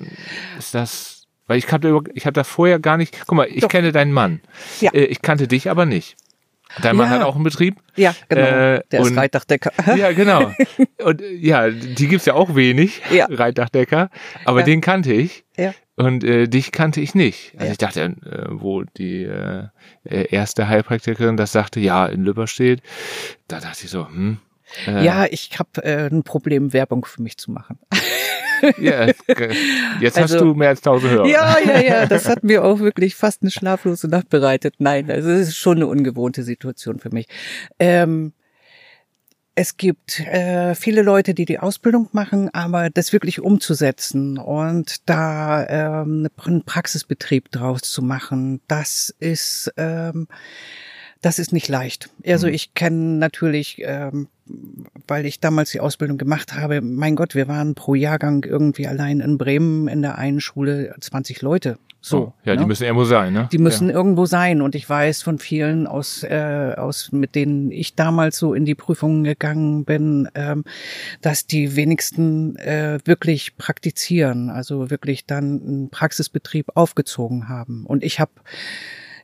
[0.57, 1.12] ist das
[1.47, 3.69] weil ich kannte, ich hatte vorher gar nicht, guck mal, ich Doch.
[3.69, 4.41] kenne deinen Mann.
[4.79, 4.91] Ja.
[4.93, 6.15] Äh, ich kannte dich aber nicht.
[6.81, 7.17] Dein Mann ja.
[7.17, 7.75] hat auch einen Betrieb.
[7.95, 8.41] Ja, genau.
[8.41, 9.71] Äh, Der ist Reitdachdecker.
[9.95, 10.51] Ja, genau.
[11.03, 13.27] Und ja, die gibt's ja auch wenig, ja.
[13.29, 14.09] Reitdachdecker.
[14.45, 14.65] Aber ja.
[14.65, 15.45] den kannte ich.
[15.55, 15.73] Ja.
[15.95, 17.53] Und äh, dich kannte ich nicht.
[17.57, 19.67] Also ich dachte, äh, wo die äh,
[20.03, 22.81] erste Heilpraktikerin das sagte, ja, in Lübber steht,
[23.47, 24.39] da dachte ich so, hm.
[24.87, 27.79] Äh, ja, ich habe äh, ein Problem, Werbung für mich zu machen.
[28.77, 29.07] Ja,
[29.99, 31.25] jetzt also, hast du mehr als tausend Hörer.
[31.25, 34.75] Ja, ja, ja, das hat mir auch wirklich fast eine schlaflose Nacht bereitet.
[34.79, 37.27] Nein, also es ist schon eine ungewohnte Situation für mich.
[37.79, 38.33] Ähm,
[39.55, 46.01] es gibt äh, viele Leute, die die Ausbildung machen, aber das wirklich umzusetzen und da
[46.01, 50.27] ähm, einen Praxisbetrieb draus zu machen, das ist ähm,
[51.23, 52.09] das ist nicht leicht.
[52.25, 52.53] Also mhm.
[52.53, 54.27] ich kenne natürlich ähm,
[55.07, 59.19] weil ich damals die Ausbildung gemacht habe, mein Gott, wir waren pro Jahrgang irgendwie allein
[59.19, 61.77] in Bremen in der einen Schule 20 Leute.
[62.01, 62.59] So, oh, ja, ne?
[62.59, 63.47] die müssen irgendwo sein, ne?
[63.53, 63.95] Die müssen ja.
[63.95, 64.61] irgendwo sein.
[64.61, 68.75] Und ich weiß von vielen aus, äh, aus mit denen ich damals so in die
[68.75, 70.65] Prüfungen gegangen bin, ähm,
[71.21, 77.85] dass die wenigsten äh, wirklich praktizieren, also wirklich dann einen Praxisbetrieb aufgezogen haben.
[77.85, 78.31] Und ich habe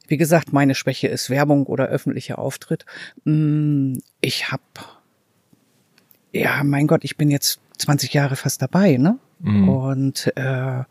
[0.09, 2.85] wie gesagt, meine Schwäche ist Werbung oder öffentlicher Auftritt.
[3.23, 4.63] Mm, ich habe
[6.31, 9.17] ja, mein Gott, ich bin jetzt 20 Jahre fast dabei, ne?
[9.39, 9.69] Mhm.
[9.69, 10.83] Und äh,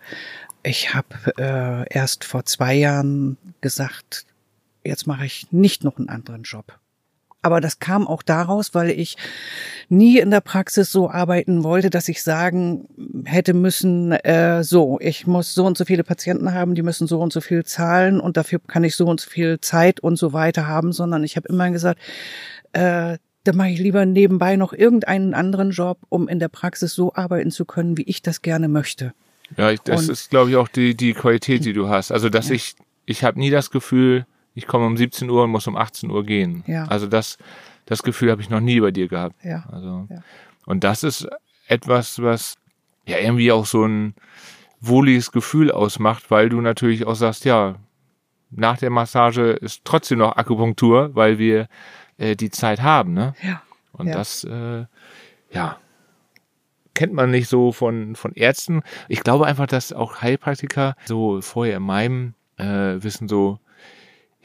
[0.62, 4.27] ich habe äh, erst vor zwei Jahren gesagt,
[4.85, 6.79] jetzt mache ich nicht noch einen anderen Job.
[7.41, 9.16] Aber das kam auch daraus, weil ich
[9.89, 12.89] nie in der Praxis so arbeiten wollte, dass ich sagen
[13.24, 17.20] hätte müssen, äh, so, ich muss so und so viele Patienten haben, die müssen so
[17.20, 20.32] und so viel zahlen und dafür kann ich so und so viel Zeit und so
[20.32, 22.01] weiter haben, sondern ich habe immer gesagt,
[22.72, 27.14] äh, dann mache ich lieber nebenbei noch irgendeinen anderen Job, um in der Praxis so
[27.14, 29.14] arbeiten zu können, wie ich das gerne möchte.
[29.57, 32.12] Ja, ich, das und, ist, glaube ich, auch die, die Qualität, die du hast.
[32.12, 32.57] Also, dass ja.
[32.57, 32.74] ich,
[33.07, 34.26] ich habe nie das Gefühl,
[34.59, 36.65] ich komme um 17 Uhr und muss um 18 Uhr gehen.
[36.67, 36.85] Ja.
[36.87, 37.39] Also das,
[37.87, 39.37] das Gefühl habe ich noch nie bei dir gehabt.
[39.45, 39.65] Ja.
[39.71, 40.21] Also, ja.
[40.67, 41.29] Und das ist
[41.69, 42.57] etwas, was
[43.07, 44.15] ja irgendwie auch so ein
[44.81, 47.77] wohliges Gefühl ausmacht, weil du natürlich auch sagst, ja,
[48.51, 51.69] nach der Massage ist trotzdem noch Akupunktur, weil wir
[52.17, 53.35] äh, die Zeit haben, ne?
[53.43, 53.63] Ja.
[53.93, 54.15] Und ja.
[54.15, 54.87] das, äh,
[55.53, 55.79] ja,
[56.95, 58.83] kennt man nicht so von, von Ärzten.
[59.09, 63.61] Ich glaube einfach, dass auch Heilpraktiker so vorher in meinem äh, Wissen so,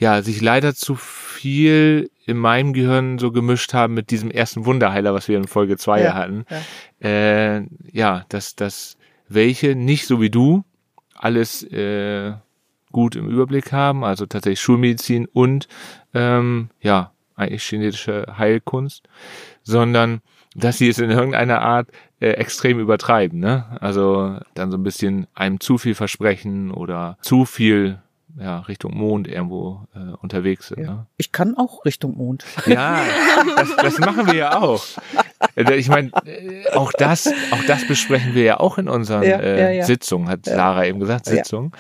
[0.03, 5.13] ja, sich leider zu viel in meinem Gehirn so gemischt haben mit diesem ersten Wunderheiler,
[5.13, 6.45] was wir in Folge 2 ja, hatten.
[6.99, 8.97] Ja, äh, ja dass, dass
[9.29, 10.65] welche nicht so wie du
[11.15, 12.33] alles äh,
[12.91, 15.69] gut im Überblick haben, also tatsächlich Schulmedizin und
[16.13, 19.07] ähm, ja, eigentlich chinesische Heilkunst,
[19.61, 20.19] sondern
[20.53, 21.87] dass sie es in irgendeiner Art
[22.19, 23.77] äh, extrem übertreiben, ne?
[23.79, 28.02] Also dann so ein bisschen einem zu viel versprechen oder zu viel
[28.37, 30.79] ja, Richtung Mond irgendwo äh, unterwegs sind.
[30.79, 30.91] Ja.
[30.91, 31.07] Ne?
[31.17, 32.45] Ich kann auch Richtung Mond.
[32.65, 33.01] Ja,
[33.55, 34.83] das, das machen wir ja auch.
[35.55, 39.37] Äh, ich meine, äh, auch das, auch das besprechen wir ja auch in unseren ja,
[39.37, 41.71] äh, ja, Sitzungen, hat Sarah eben gesagt, Sitzungen.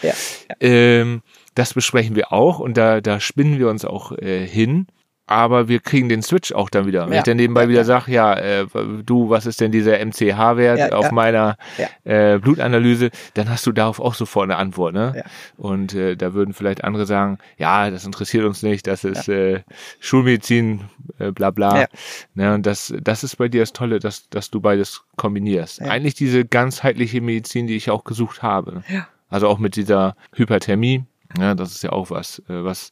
[0.59, 1.21] Ähm,
[1.55, 4.87] das besprechen wir auch und da, da spinnen wir uns auch äh, hin
[5.25, 7.05] aber wir kriegen den Switch auch dann wieder.
[7.05, 7.85] Wenn ja, ich dann nebenbei ja, wieder ja.
[7.85, 8.65] sage, ja, äh,
[9.05, 11.57] du, was ist denn dieser MCH-Wert auf meiner
[12.03, 14.93] äh, Blutanalyse, dann hast du darauf auch sofort eine Antwort.
[14.93, 15.23] Ne?
[15.55, 19.61] Und äh, da würden vielleicht andere sagen, ja, das interessiert uns nicht, das ist äh,
[19.99, 20.81] Schulmedizin,
[21.19, 21.87] äh, bla bla.
[22.35, 22.53] Ne?
[22.53, 25.81] Und das, das ist bei dir das Tolle, dass, dass du beides kombinierst.
[25.81, 28.83] Eigentlich diese ganzheitliche Medizin, die ich auch gesucht habe.
[29.29, 31.05] Also auch mit dieser Hyperthermie.
[31.39, 32.91] Ja, das ist ja auch was, äh, was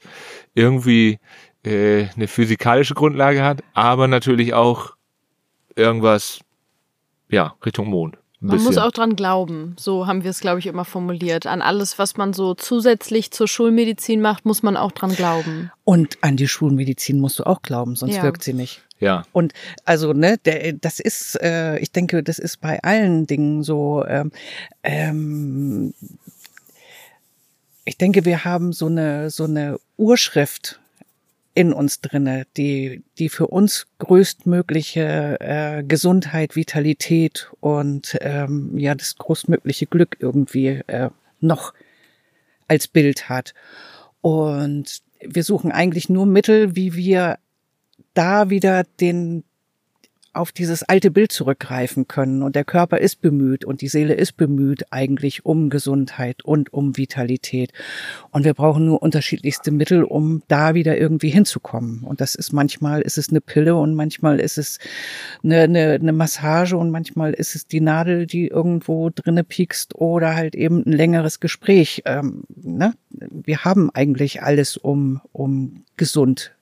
[0.55, 1.19] irgendwie
[1.63, 4.95] äh, eine physikalische Grundlage hat, aber natürlich auch
[5.75, 6.39] irgendwas,
[7.29, 8.17] ja, Richtung Mond.
[8.43, 9.75] Man muss auch dran glauben.
[9.77, 11.45] So haben wir es, glaube ich, immer formuliert.
[11.45, 15.71] An alles, was man so zusätzlich zur Schulmedizin macht, muss man auch dran glauben.
[15.83, 18.23] Und an die Schulmedizin musst du auch glauben, sonst ja.
[18.23, 18.81] wirkt sie nicht.
[18.99, 19.25] Ja.
[19.31, 19.53] Und
[19.85, 24.03] also, ne, der, das ist, äh, ich denke, das ist bei allen Dingen so.
[24.07, 24.31] Ähm,
[24.81, 25.93] ähm,
[27.85, 30.80] ich denke, wir haben so eine so eine Urschrift
[31.53, 39.17] in uns drinne, die, die für uns größtmögliche äh, Gesundheit, Vitalität und ähm, ja das
[39.17, 41.73] größtmögliche Glück irgendwie äh, noch
[42.67, 43.53] als Bild hat.
[44.21, 47.37] Und wir suchen eigentlich nur Mittel, wie wir
[48.13, 49.43] da wieder den
[50.33, 52.41] auf dieses alte Bild zurückgreifen können.
[52.41, 56.95] Und der Körper ist bemüht und die Seele ist bemüht eigentlich um Gesundheit und um
[56.97, 57.73] Vitalität.
[58.31, 62.03] Und wir brauchen nur unterschiedlichste Mittel, um da wieder irgendwie hinzukommen.
[62.03, 64.79] Und das ist manchmal ist es eine Pille und manchmal ist es
[65.43, 70.35] eine, eine, eine Massage und manchmal ist es die Nadel, die irgendwo drinne piekst oder
[70.35, 72.03] halt eben ein längeres Gespräch.
[72.05, 72.93] Ähm, ne?
[73.09, 76.53] Wir haben eigentlich alles, um, um gesund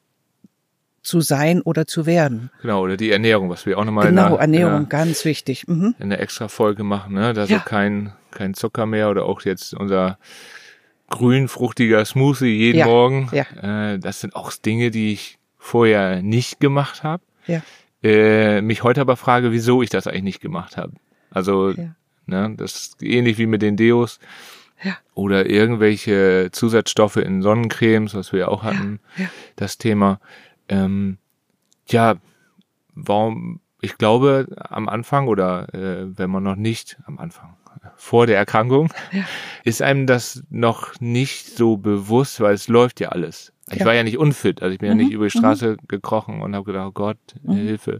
[1.09, 2.51] zu sein oder zu werden.
[2.61, 5.67] Genau, oder die Ernährung, was wir auch nochmal Genau, in Ernährung, in ganz wichtig.
[5.67, 5.95] Mhm.
[5.97, 7.33] In der extra Folge machen, ne?
[7.33, 7.57] Da ja.
[7.57, 10.19] so kein, kein Zucker mehr oder auch jetzt unser
[11.09, 12.85] grün fruchtiger Smoothie jeden ja.
[12.85, 13.29] Morgen.
[13.31, 13.93] Ja.
[13.93, 17.23] Äh, das sind auch Dinge, die ich vorher nicht gemacht habe.
[17.47, 17.61] Ja.
[18.03, 20.93] Äh, mich heute aber frage, wieso ich das eigentlich nicht gemacht habe.
[21.31, 21.95] Also, ja.
[22.27, 24.19] ne, das ist ähnlich wie mit den Deos.
[24.83, 24.97] Ja.
[25.13, 29.29] Oder irgendwelche Zusatzstoffe in Sonnencremes, was wir ja auch hatten, ja.
[29.57, 30.21] das Thema.
[30.69, 31.17] Ähm,
[31.87, 32.15] ja,
[32.93, 37.55] warum, ich glaube, am Anfang oder äh, wenn man noch nicht am Anfang,
[37.95, 39.23] vor der Erkrankung, ja.
[39.63, 43.53] ist einem das noch nicht so bewusst, weil es läuft ja alles.
[43.71, 43.85] Ich ja.
[43.85, 44.99] war ja nicht unfit, also ich bin mhm.
[44.99, 45.87] ja nicht über die Straße mhm.
[45.87, 47.53] gekrochen und habe gedacht, oh Gott, mhm.
[47.53, 47.99] Hilfe,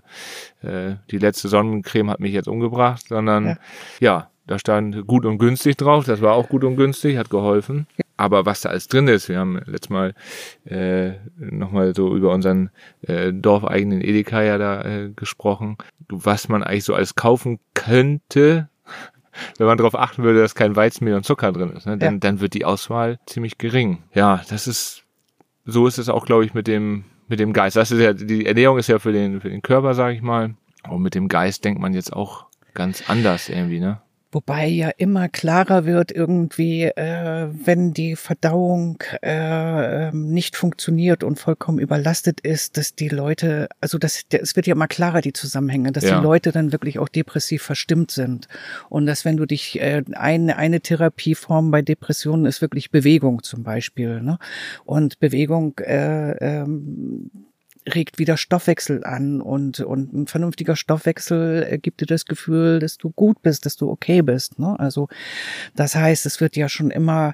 [0.62, 3.58] äh, die letzte Sonnencreme hat mich jetzt umgebracht, sondern ja.
[4.00, 7.86] ja, da stand gut und günstig drauf, das war auch gut und günstig, hat geholfen.
[8.18, 10.16] Aber was da alles drin ist, wir haben letztes Mal
[10.66, 12.72] äh, nochmal so über unseren
[13.02, 15.78] äh, dorfeigenen Edeka ja da äh, gesprochen,
[16.10, 18.70] was man eigentlich so alles kaufen könnte,
[19.60, 22.00] wenn man darauf achten würde, dass kein Weizenmehl und Zucker drin ist, ne?
[22.00, 22.20] dann, ja.
[22.20, 24.00] dann wird die Auswahl ziemlich gering.
[24.16, 25.04] Ja, das ist,
[25.66, 27.76] so ist es auch, glaube ich, mit dem, mit dem Geist.
[27.76, 30.56] Das ist ja, die Ernährung ist ja für den, für den Körper, sage ich mal.
[30.89, 34.02] Und mit dem Geist denkt man jetzt auch ganz anders irgendwie, ne?
[34.32, 41.40] Wobei ja immer klarer wird irgendwie, äh, wenn die Verdauung äh, ähm, nicht funktioniert und
[41.40, 45.92] vollkommen überlastet ist, dass die Leute, also das, es wird ja immer klarer die Zusammenhänge,
[45.92, 46.20] dass ja.
[46.20, 48.48] die Leute dann wirklich auch depressiv verstimmt sind
[48.90, 53.64] und dass wenn du dich äh, eine eine Therapieform bei Depressionen ist wirklich Bewegung zum
[53.64, 54.38] Beispiel, ne?
[54.86, 57.49] Und Bewegung äh, ähm,
[57.96, 63.10] regt wieder Stoffwechsel an und, und ein vernünftiger Stoffwechsel gibt dir das Gefühl, dass du
[63.12, 64.60] gut bist, dass du okay bist.
[64.60, 64.80] Ne?
[64.80, 65.08] Also
[65.76, 67.34] das heißt, es wird ja schon immer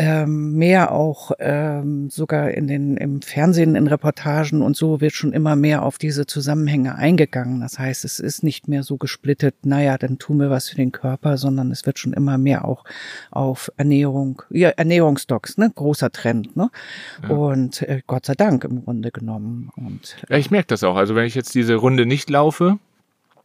[0.00, 5.32] ähm, mehr auch ähm, sogar in den im Fernsehen in Reportagen und so wird schon
[5.32, 7.60] immer mehr auf diese Zusammenhänge eingegangen.
[7.60, 10.92] Das heißt, es ist nicht mehr so gesplittet, naja, dann tun wir was für den
[10.92, 12.84] Körper, sondern es wird schon immer mehr auch
[13.32, 16.70] auf Ernährung, ja, Ernährungsstocks, ne, großer Trend, ne?
[17.24, 17.30] Ja.
[17.30, 19.70] Und äh, Gott sei Dank im Grunde genommen.
[19.74, 20.94] Und, ja, ich merke das auch.
[20.94, 22.78] Also wenn ich jetzt diese Runde nicht laufe,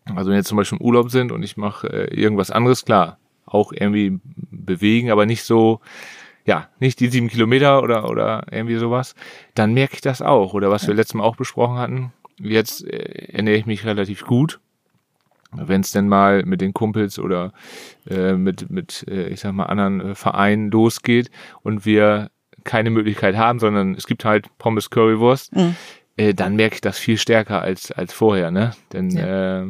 [0.05, 2.85] also wenn wir jetzt zum Beispiel im Urlaub sind und ich mache äh, irgendwas anderes,
[2.85, 4.19] klar, auch irgendwie
[4.51, 5.79] bewegen, aber nicht so
[6.45, 9.15] ja, nicht die sieben Kilometer oder, oder irgendwie sowas,
[9.55, 10.53] dann merke ich das auch.
[10.53, 14.59] Oder was wir letztes Mal auch besprochen hatten, jetzt äh, ernähre ich mich relativ gut.
[15.55, 17.53] Wenn es denn mal mit den Kumpels oder
[18.09, 21.29] äh, mit, mit äh, ich sag mal, anderen äh, Vereinen losgeht
[21.61, 22.31] und wir
[22.63, 25.75] keine Möglichkeit haben, sondern es gibt halt Pommes Currywurst, mhm.
[26.17, 28.71] äh, dann merke ich das viel stärker als, als vorher, ne?
[28.93, 29.61] Denn ja.
[29.61, 29.67] äh,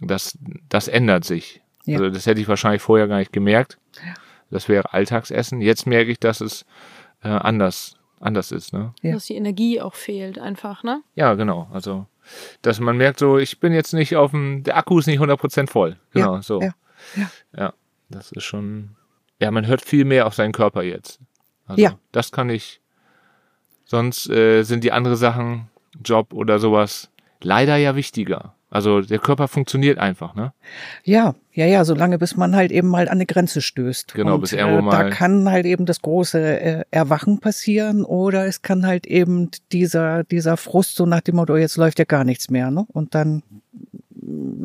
[0.00, 0.38] das,
[0.68, 1.60] das ändert sich.
[1.84, 1.98] Ja.
[1.98, 3.78] Also das hätte ich wahrscheinlich vorher gar nicht gemerkt.
[3.96, 4.14] Ja.
[4.50, 5.60] Das wäre Alltagsessen.
[5.60, 6.64] Jetzt merke ich, dass es
[7.22, 8.72] äh, anders, anders ist.
[8.72, 8.94] Ne?
[9.02, 9.12] Ja.
[9.12, 11.02] Dass die Energie auch fehlt einfach, ne?
[11.14, 11.68] Ja, genau.
[11.72, 12.06] Also,
[12.62, 15.68] dass man merkt so, ich bin jetzt nicht auf dem, der Akku ist nicht 100%
[15.68, 15.96] voll.
[16.12, 16.42] Genau, ja.
[16.42, 16.60] so.
[16.60, 16.74] Ja.
[17.16, 17.30] ja.
[17.56, 17.74] ja,
[18.08, 18.96] das ist schon,
[19.40, 21.20] ja, man hört viel mehr auf seinen Körper jetzt.
[21.66, 21.98] Also, ja.
[22.12, 22.80] Das kann ich,
[23.84, 25.68] sonst äh, sind die anderen Sachen,
[26.04, 27.10] Job oder sowas,
[27.42, 28.54] leider ja wichtiger.
[28.70, 30.52] Also der Körper funktioniert einfach, ne?
[31.02, 34.12] Ja, ja, ja, solange bis man halt eben mal an eine Grenze stößt.
[34.12, 35.04] Genau, Und, bis irgendwo äh, mal.
[35.04, 40.24] Da kann halt eben das große äh, Erwachen passieren oder es kann halt eben dieser,
[40.24, 42.86] dieser Frust so nach dem Motto, jetzt läuft ja gar nichts mehr, ne?
[42.92, 43.42] Und dann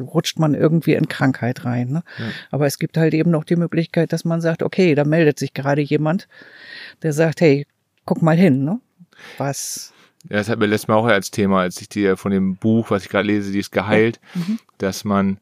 [0.01, 1.89] rutscht man irgendwie in Krankheit rein.
[1.89, 2.03] Ne?
[2.17, 2.25] Ja.
[2.51, 5.53] Aber es gibt halt eben noch die Möglichkeit, dass man sagt, okay, da meldet sich
[5.53, 6.27] gerade jemand,
[7.01, 7.65] der sagt, hey,
[8.05, 8.79] guck mal hin, ne?
[9.37, 9.93] Was
[10.29, 12.91] ja, das hat mir letztes Mal auch als Thema, als ich dir von dem Buch,
[12.91, 14.59] was ich gerade lese, die ist geheilt, mhm.
[14.77, 15.37] dass man,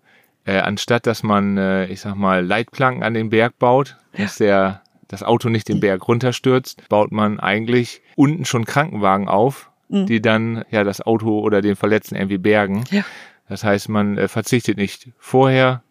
[0.46, 4.24] äh, anstatt dass man, äh, ich sag mal, Leitplanken an den Berg baut, ja.
[4.24, 9.70] dass der, das Auto nicht den Berg runterstürzt, baut man eigentlich unten schon Krankenwagen auf,
[9.90, 10.08] mhm.
[10.08, 12.84] die dann ja das Auto oder den Verletzten irgendwie bergen.
[12.90, 13.04] Ja.
[13.48, 15.84] Das heißt, man äh, verzichtet nicht vorher,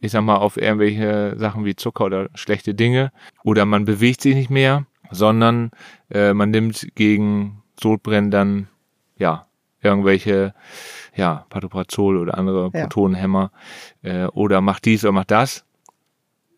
[0.00, 3.12] ich sag mal, auf irgendwelche Sachen wie Zucker oder schlechte Dinge,
[3.44, 5.70] oder man bewegt sich nicht mehr, sondern
[6.10, 8.68] äh, man nimmt gegen Sodbrennen dann,
[9.16, 9.46] ja,
[9.82, 10.54] irgendwelche,
[11.14, 12.82] ja, Patoprazol oder andere ja.
[12.82, 13.50] Protonenhämmer
[14.02, 15.64] äh, oder macht dies oder macht das.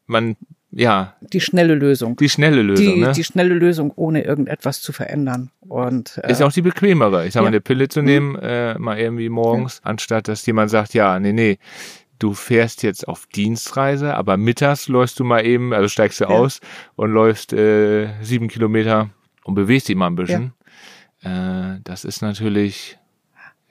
[0.07, 0.37] Man,
[0.71, 1.15] ja.
[1.21, 2.17] Die schnelle Lösung.
[2.17, 3.12] Die schnelle Lösung, die, ne?
[3.12, 5.51] Die schnelle Lösung, ohne irgendetwas zu verändern.
[5.61, 7.27] Und, äh, ist auch die bequemere.
[7.27, 8.07] Ich sag mal, eine Pille zu mhm.
[8.07, 9.91] nehmen, äh, mal irgendwie morgens, ja.
[9.91, 11.59] anstatt dass jemand sagt, ja, nee, nee,
[12.19, 16.31] du fährst jetzt auf Dienstreise, aber mittags läufst du mal eben, also steigst du ja.
[16.31, 16.61] aus
[16.97, 19.11] und läufst äh, sieben Kilometer
[19.45, 20.53] und bewegst dich mal ein bisschen.
[21.25, 22.99] Äh, das ist natürlich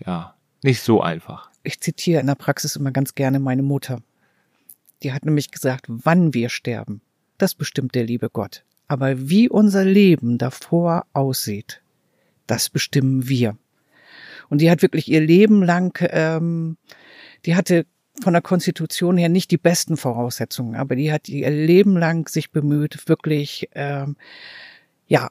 [0.05, 1.49] ja nicht so einfach.
[1.63, 4.01] Ich zitiere in der Praxis immer ganz gerne meine Mutter.
[5.01, 7.01] Die hat nämlich gesagt, wann wir sterben,
[7.37, 8.63] das bestimmt der liebe Gott.
[8.87, 11.81] Aber wie unser Leben davor aussieht,
[12.47, 13.57] das bestimmen wir.
[14.49, 16.77] Und die hat wirklich ihr Leben lang, ähm,
[17.45, 17.85] die hatte
[18.21, 22.51] von der Konstitution her nicht die besten Voraussetzungen, aber die hat ihr Leben lang sich
[22.51, 24.15] bemüht, wirklich ähm,
[25.07, 25.29] ja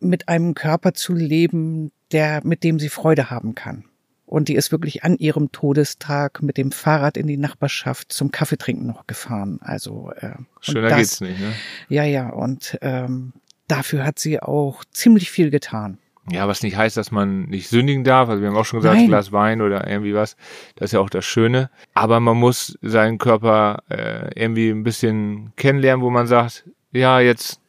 [0.00, 3.84] mit einem Körper zu leben, der, mit dem sie Freude haben kann.
[4.28, 8.86] Und die ist wirklich an ihrem Todestag mit dem Fahrrad in die Nachbarschaft zum Kaffeetrinken
[8.86, 9.58] noch gefahren.
[9.62, 11.54] Also äh, schöner das, geht's nicht, ne?
[11.88, 12.28] Ja, ja.
[12.28, 13.32] Und ähm,
[13.68, 15.96] dafür hat sie auch ziemlich viel getan.
[16.30, 18.28] Ja, was nicht heißt, dass man nicht sündigen darf.
[18.28, 19.08] Also wir haben auch schon gesagt, Nein.
[19.08, 20.36] Glas Wein oder irgendwie was.
[20.76, 21.70] Das ist ja auch das Schöne.
[21.94, 27.60] Aber man muss seinen Körper äh, irgendwie ein bisschen kennenlernen, wo man sagt, ja, jetzt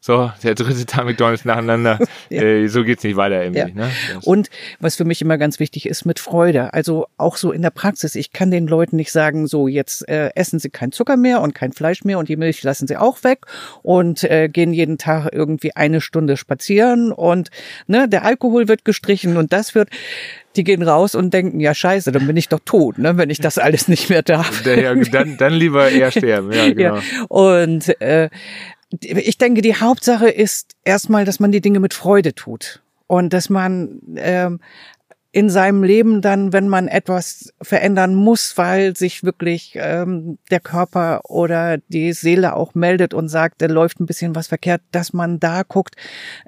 [0.00, 1.98] so, der dritte Tag McDonalds nacheinander,
[2.30, 2.42] ja.
[2.42, 3.58] äh, so geht's nicht weiter irgendwie.
[3.58, 3.86] Ja.
[3.86, 3.90] Ne?
[4.22, 6.72] Und was für mich immer ganz wichtig ist, mit Freude.
[6.74, 8.14] Also auch so in der Praxis.
[8.14, 11.54] Ich kann den Leuten nicht sagen, so jetzt äh, essen sie kein Zucker mehr und
[11.54, 13.46] kein Fleisch mehr und die Milch lassen sie auch weg
[13.82, 17.50] und äh, gehen jeden Tag irgendwie eine Stunde spazieren und
[17.88, 19.88] ne, der Alkohol wird gestrichen und das wird
[20.56, 23.40] die gehen raus und denken, ja scheiße, dann bin ich doch tot, ne, wenn ich
[23.40, 24.64] das alles nicht mehr darf.
[24.64, 26.96] Ja, dann, dann lieber eher sterben, ja, genau.
[26.96, 27.02] Ja.
[27.28, 28.30] Und äh,
[29.00, 32.82] ich denke, die Hauptsache ist erstmal, dass man die Dinge mit Freude tut.
[33.08, 34.60] Und dass man ähm,
[35.32, 41.20] in seinem Leben dann, wenn man etwas verändern muss, weil sich wirklich ähm, der Körper
[41.28, 45.38] oder die Seele auch meldet und sagt, da läuft ein bisschen was verkehrt, dass man
[45.38, 45.94] da guckt,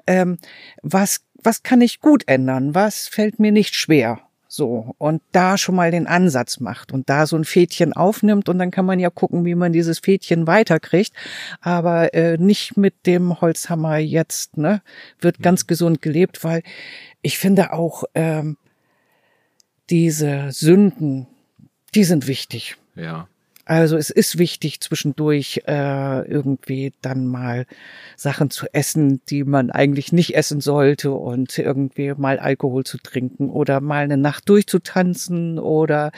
[0.07, 0.37] ähm,
[0.81, 4.19] was was kann ich gut ändern, was fällt mir nicht schwer
[4.51, 8.57] so, und da schon mal den Ansatz macht und da so ein Fädchen aufnimmt und
[8.57, 11.13] dann kann man ja gucken, wie man dieses Fädchen weiterkriegt,
[11.61, 14.81] aber äh, nicht mit dem Holzhammer jetzt, ne?
[15.19, 15.43] Wird mhm.
[15.43, 16.63] ganz gesund gelebt, weil
[17.21, 18.57] ich finde auch ähm,
[19.91, 21.27] diese Sünden,
[21.93, 22.75] die sind wichtig.
[22.95, 23.27] Ja.
[23.69, 27.67] Also es ist wichtig, zwischendurch äh, irgendwie dann mal
[28.15, 33.51] Sachen zu essen, die man eigentlich nicht essen sollte und irgendwie mal Alkohol zu trinken
[33.51, 36.11] oder mal eine Nacht durchzutanzen oder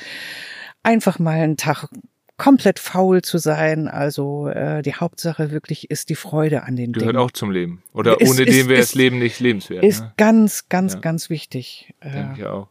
[0.82, 1.90] einfach mal einen Tag
[2.38, 3.90] komplett faul zu sein.
[3.90, 7.22] Also äh, die Hauptsache wirklich ist die Freude an den Gehört Dingen.
[7.22, 7.84] auch zum Leben.
[7.92, 9.84] Oder ist, ohne ist, den wäre das Leben nicht lebenswert.
[9.84, 10.14] Ist ne?
[10.16, 11.00] ganz, ganz, ja.
[11.02, 11.94] ganz wichtig.
[12.02, 12.70] Denke ich auch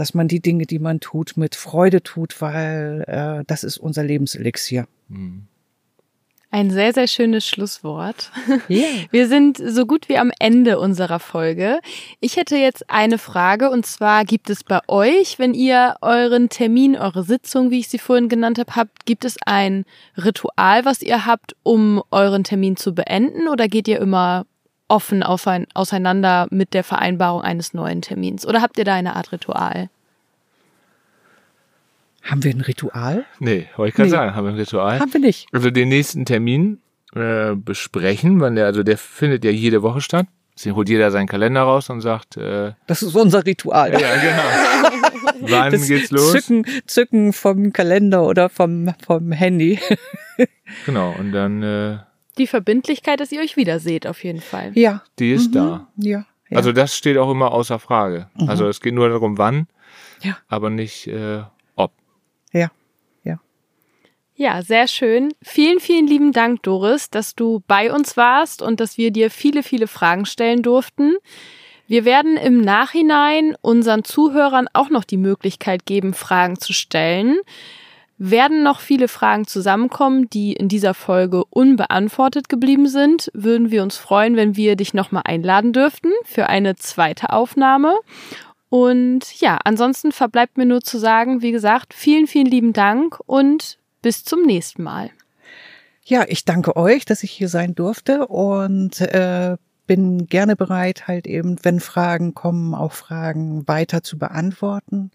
[0.00, 4.02] dass man die Dinge, die man tut, mit Freude tut, weil äh, das ist unser
[4.02, 4.86] Lebenselixier.
[5.08, 5.46] Mhm.
[6.52, 8.32] Ein sehr, sehr schönes Schlusswort.
[8.68, 8.88] Yeah.
[9.12, 11.80] Wir sind so gut wie am Ende unserer Folge.
[12.18, 16.96] Ich hätte jetzt eine Frage und zwar gibt es bei euch, wenn ihr euren Termin,
[16.96, 19.84] eure Sitzung, wie ich sie vorhin genannt habe, habt, gibt es ein
[20.16, 24.44] Ritual, was ihr habt, um euren Termin zu beenden oder geht ihr immer
[24.90, 28.46] offen auseinander mit der Vereinbarung eines neuen Termins?
[28.46, 29.88] Oder habt ihr da eine Art Ritual?
[32.22, 33.24] Haben wir ein Ritual?
[33.38, 34.16] Nee, wollte ich gerade nee.
[34.16, 35.00] sagen, haben wir ein Ritual?
[35.00, 35.48] Haben wir nicht.
[35.52, 36.80] Also den nächsten Termin
[37.14, 40.26] äh, besprechen, wann der, also der findet ja jede Woche statt.
[40.54, 43.92] Deswegen holt jeder seinen Kalender raus und sagt, äh, das ist unser Ritual.
[43.92, 45.40] Ja, genau.
[45.40, 46.32] wann das geht's los?
[46.32, 49.78] Zücken, zücken vom Kalender oder vom, vom Handy.
[50.84, 51.98] genau, und dann äh,
[52.40, 54.72] die Verbindlichkeit, dass ihr euch wiederseht, auf jeden Fall.
[54.74, 55.02] Ja.
[55.18, 55.52] Die ist mhm.
[55.52, 55.88] da.
[55.96, 56.56] Ja, ja.
[56.56, 58.28] Also das steht auch immer außer Frage.
[58.34, 58.48] Mhm.
[58.48, 59.68] Also es geht nur darum, wann,
[60.22, 60.36] ja.
[60.48, 61.42] aber nicht äh,
[61.76, 61.92] ob.
[62.52, 62.70] Ja.
[63.22, 63.38] Ja.
[64.34, 65.32] Ja, sehr schön.
[65.42, 69.62] Vielen, vielen lieben Dank, Doris, dass du bei uns warst und dass wir dir viele,
[69.62, 71.16] viele Fragen stellen durften.
[71.86, 77.38] Wir werden im Nachhinein unseren Zuhörern auch noch die Möglichkeit geben, Fragen zu stellen
[78.22, 83.30] werden noch viele Fragen zusammenkommen, die in dieser Folge unbeantwortet geblieben sind.
[83.32, 87.98] Würden wir uns freuen, wenn wir dich nochmal einladen dürften für eine zweite Aufnahme.
[88.68, 93.78] Und ja, ansonsten verbleibt mir nur zu sagen, wie gesagt, vielen, vielen lieben Dank und
[94.02, 95.10] bis zum nächsten Mal.
[96.04, 99.56] Ja, ich danke euch, dass ich hier sein durfte und äh,
[99.86, 105.10] bin gerne bereit, halt eben, wenn Fragen kommen, auch Fragen weiter zu beantworten.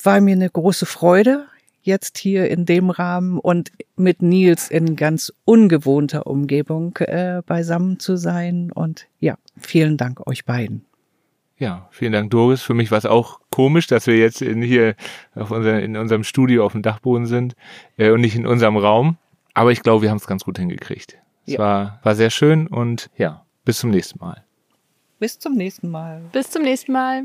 [0.00, 1.46] War mir eine große Freude
[1.88, 8.16] jetzt hier in dem Rahmen und mit Nils in ganz ungewohnter Umgebung äh, beisammen zu
[8.16, 8.70] sein.
[8.70, 10.84] Und ja, vielen Dank euch beiden.
[11.58, 12.62] Ja, vielen Dank, Doris.
[12.62, 14.94] Für mich war es auch komisch, dass wir jetzt in hier
[15.34, 17.56] auf unser, in unserem Studio auf dem Dachboden sind
[17.96, 19.16] äh, und nicht in unserem Raum.
[19.54, 21.18] Aber ich glaube, wir haben es ganz gut hingekriegt.
[21.46, 21.58] Es ja.
[21.58, 24.44] war, war sehr schön und ja, bis zum nächsten Mal.
[25.18, 26.22] Bis zum nächsten Mal.
[26.30, 27.24] Bis zum nächsten Mal.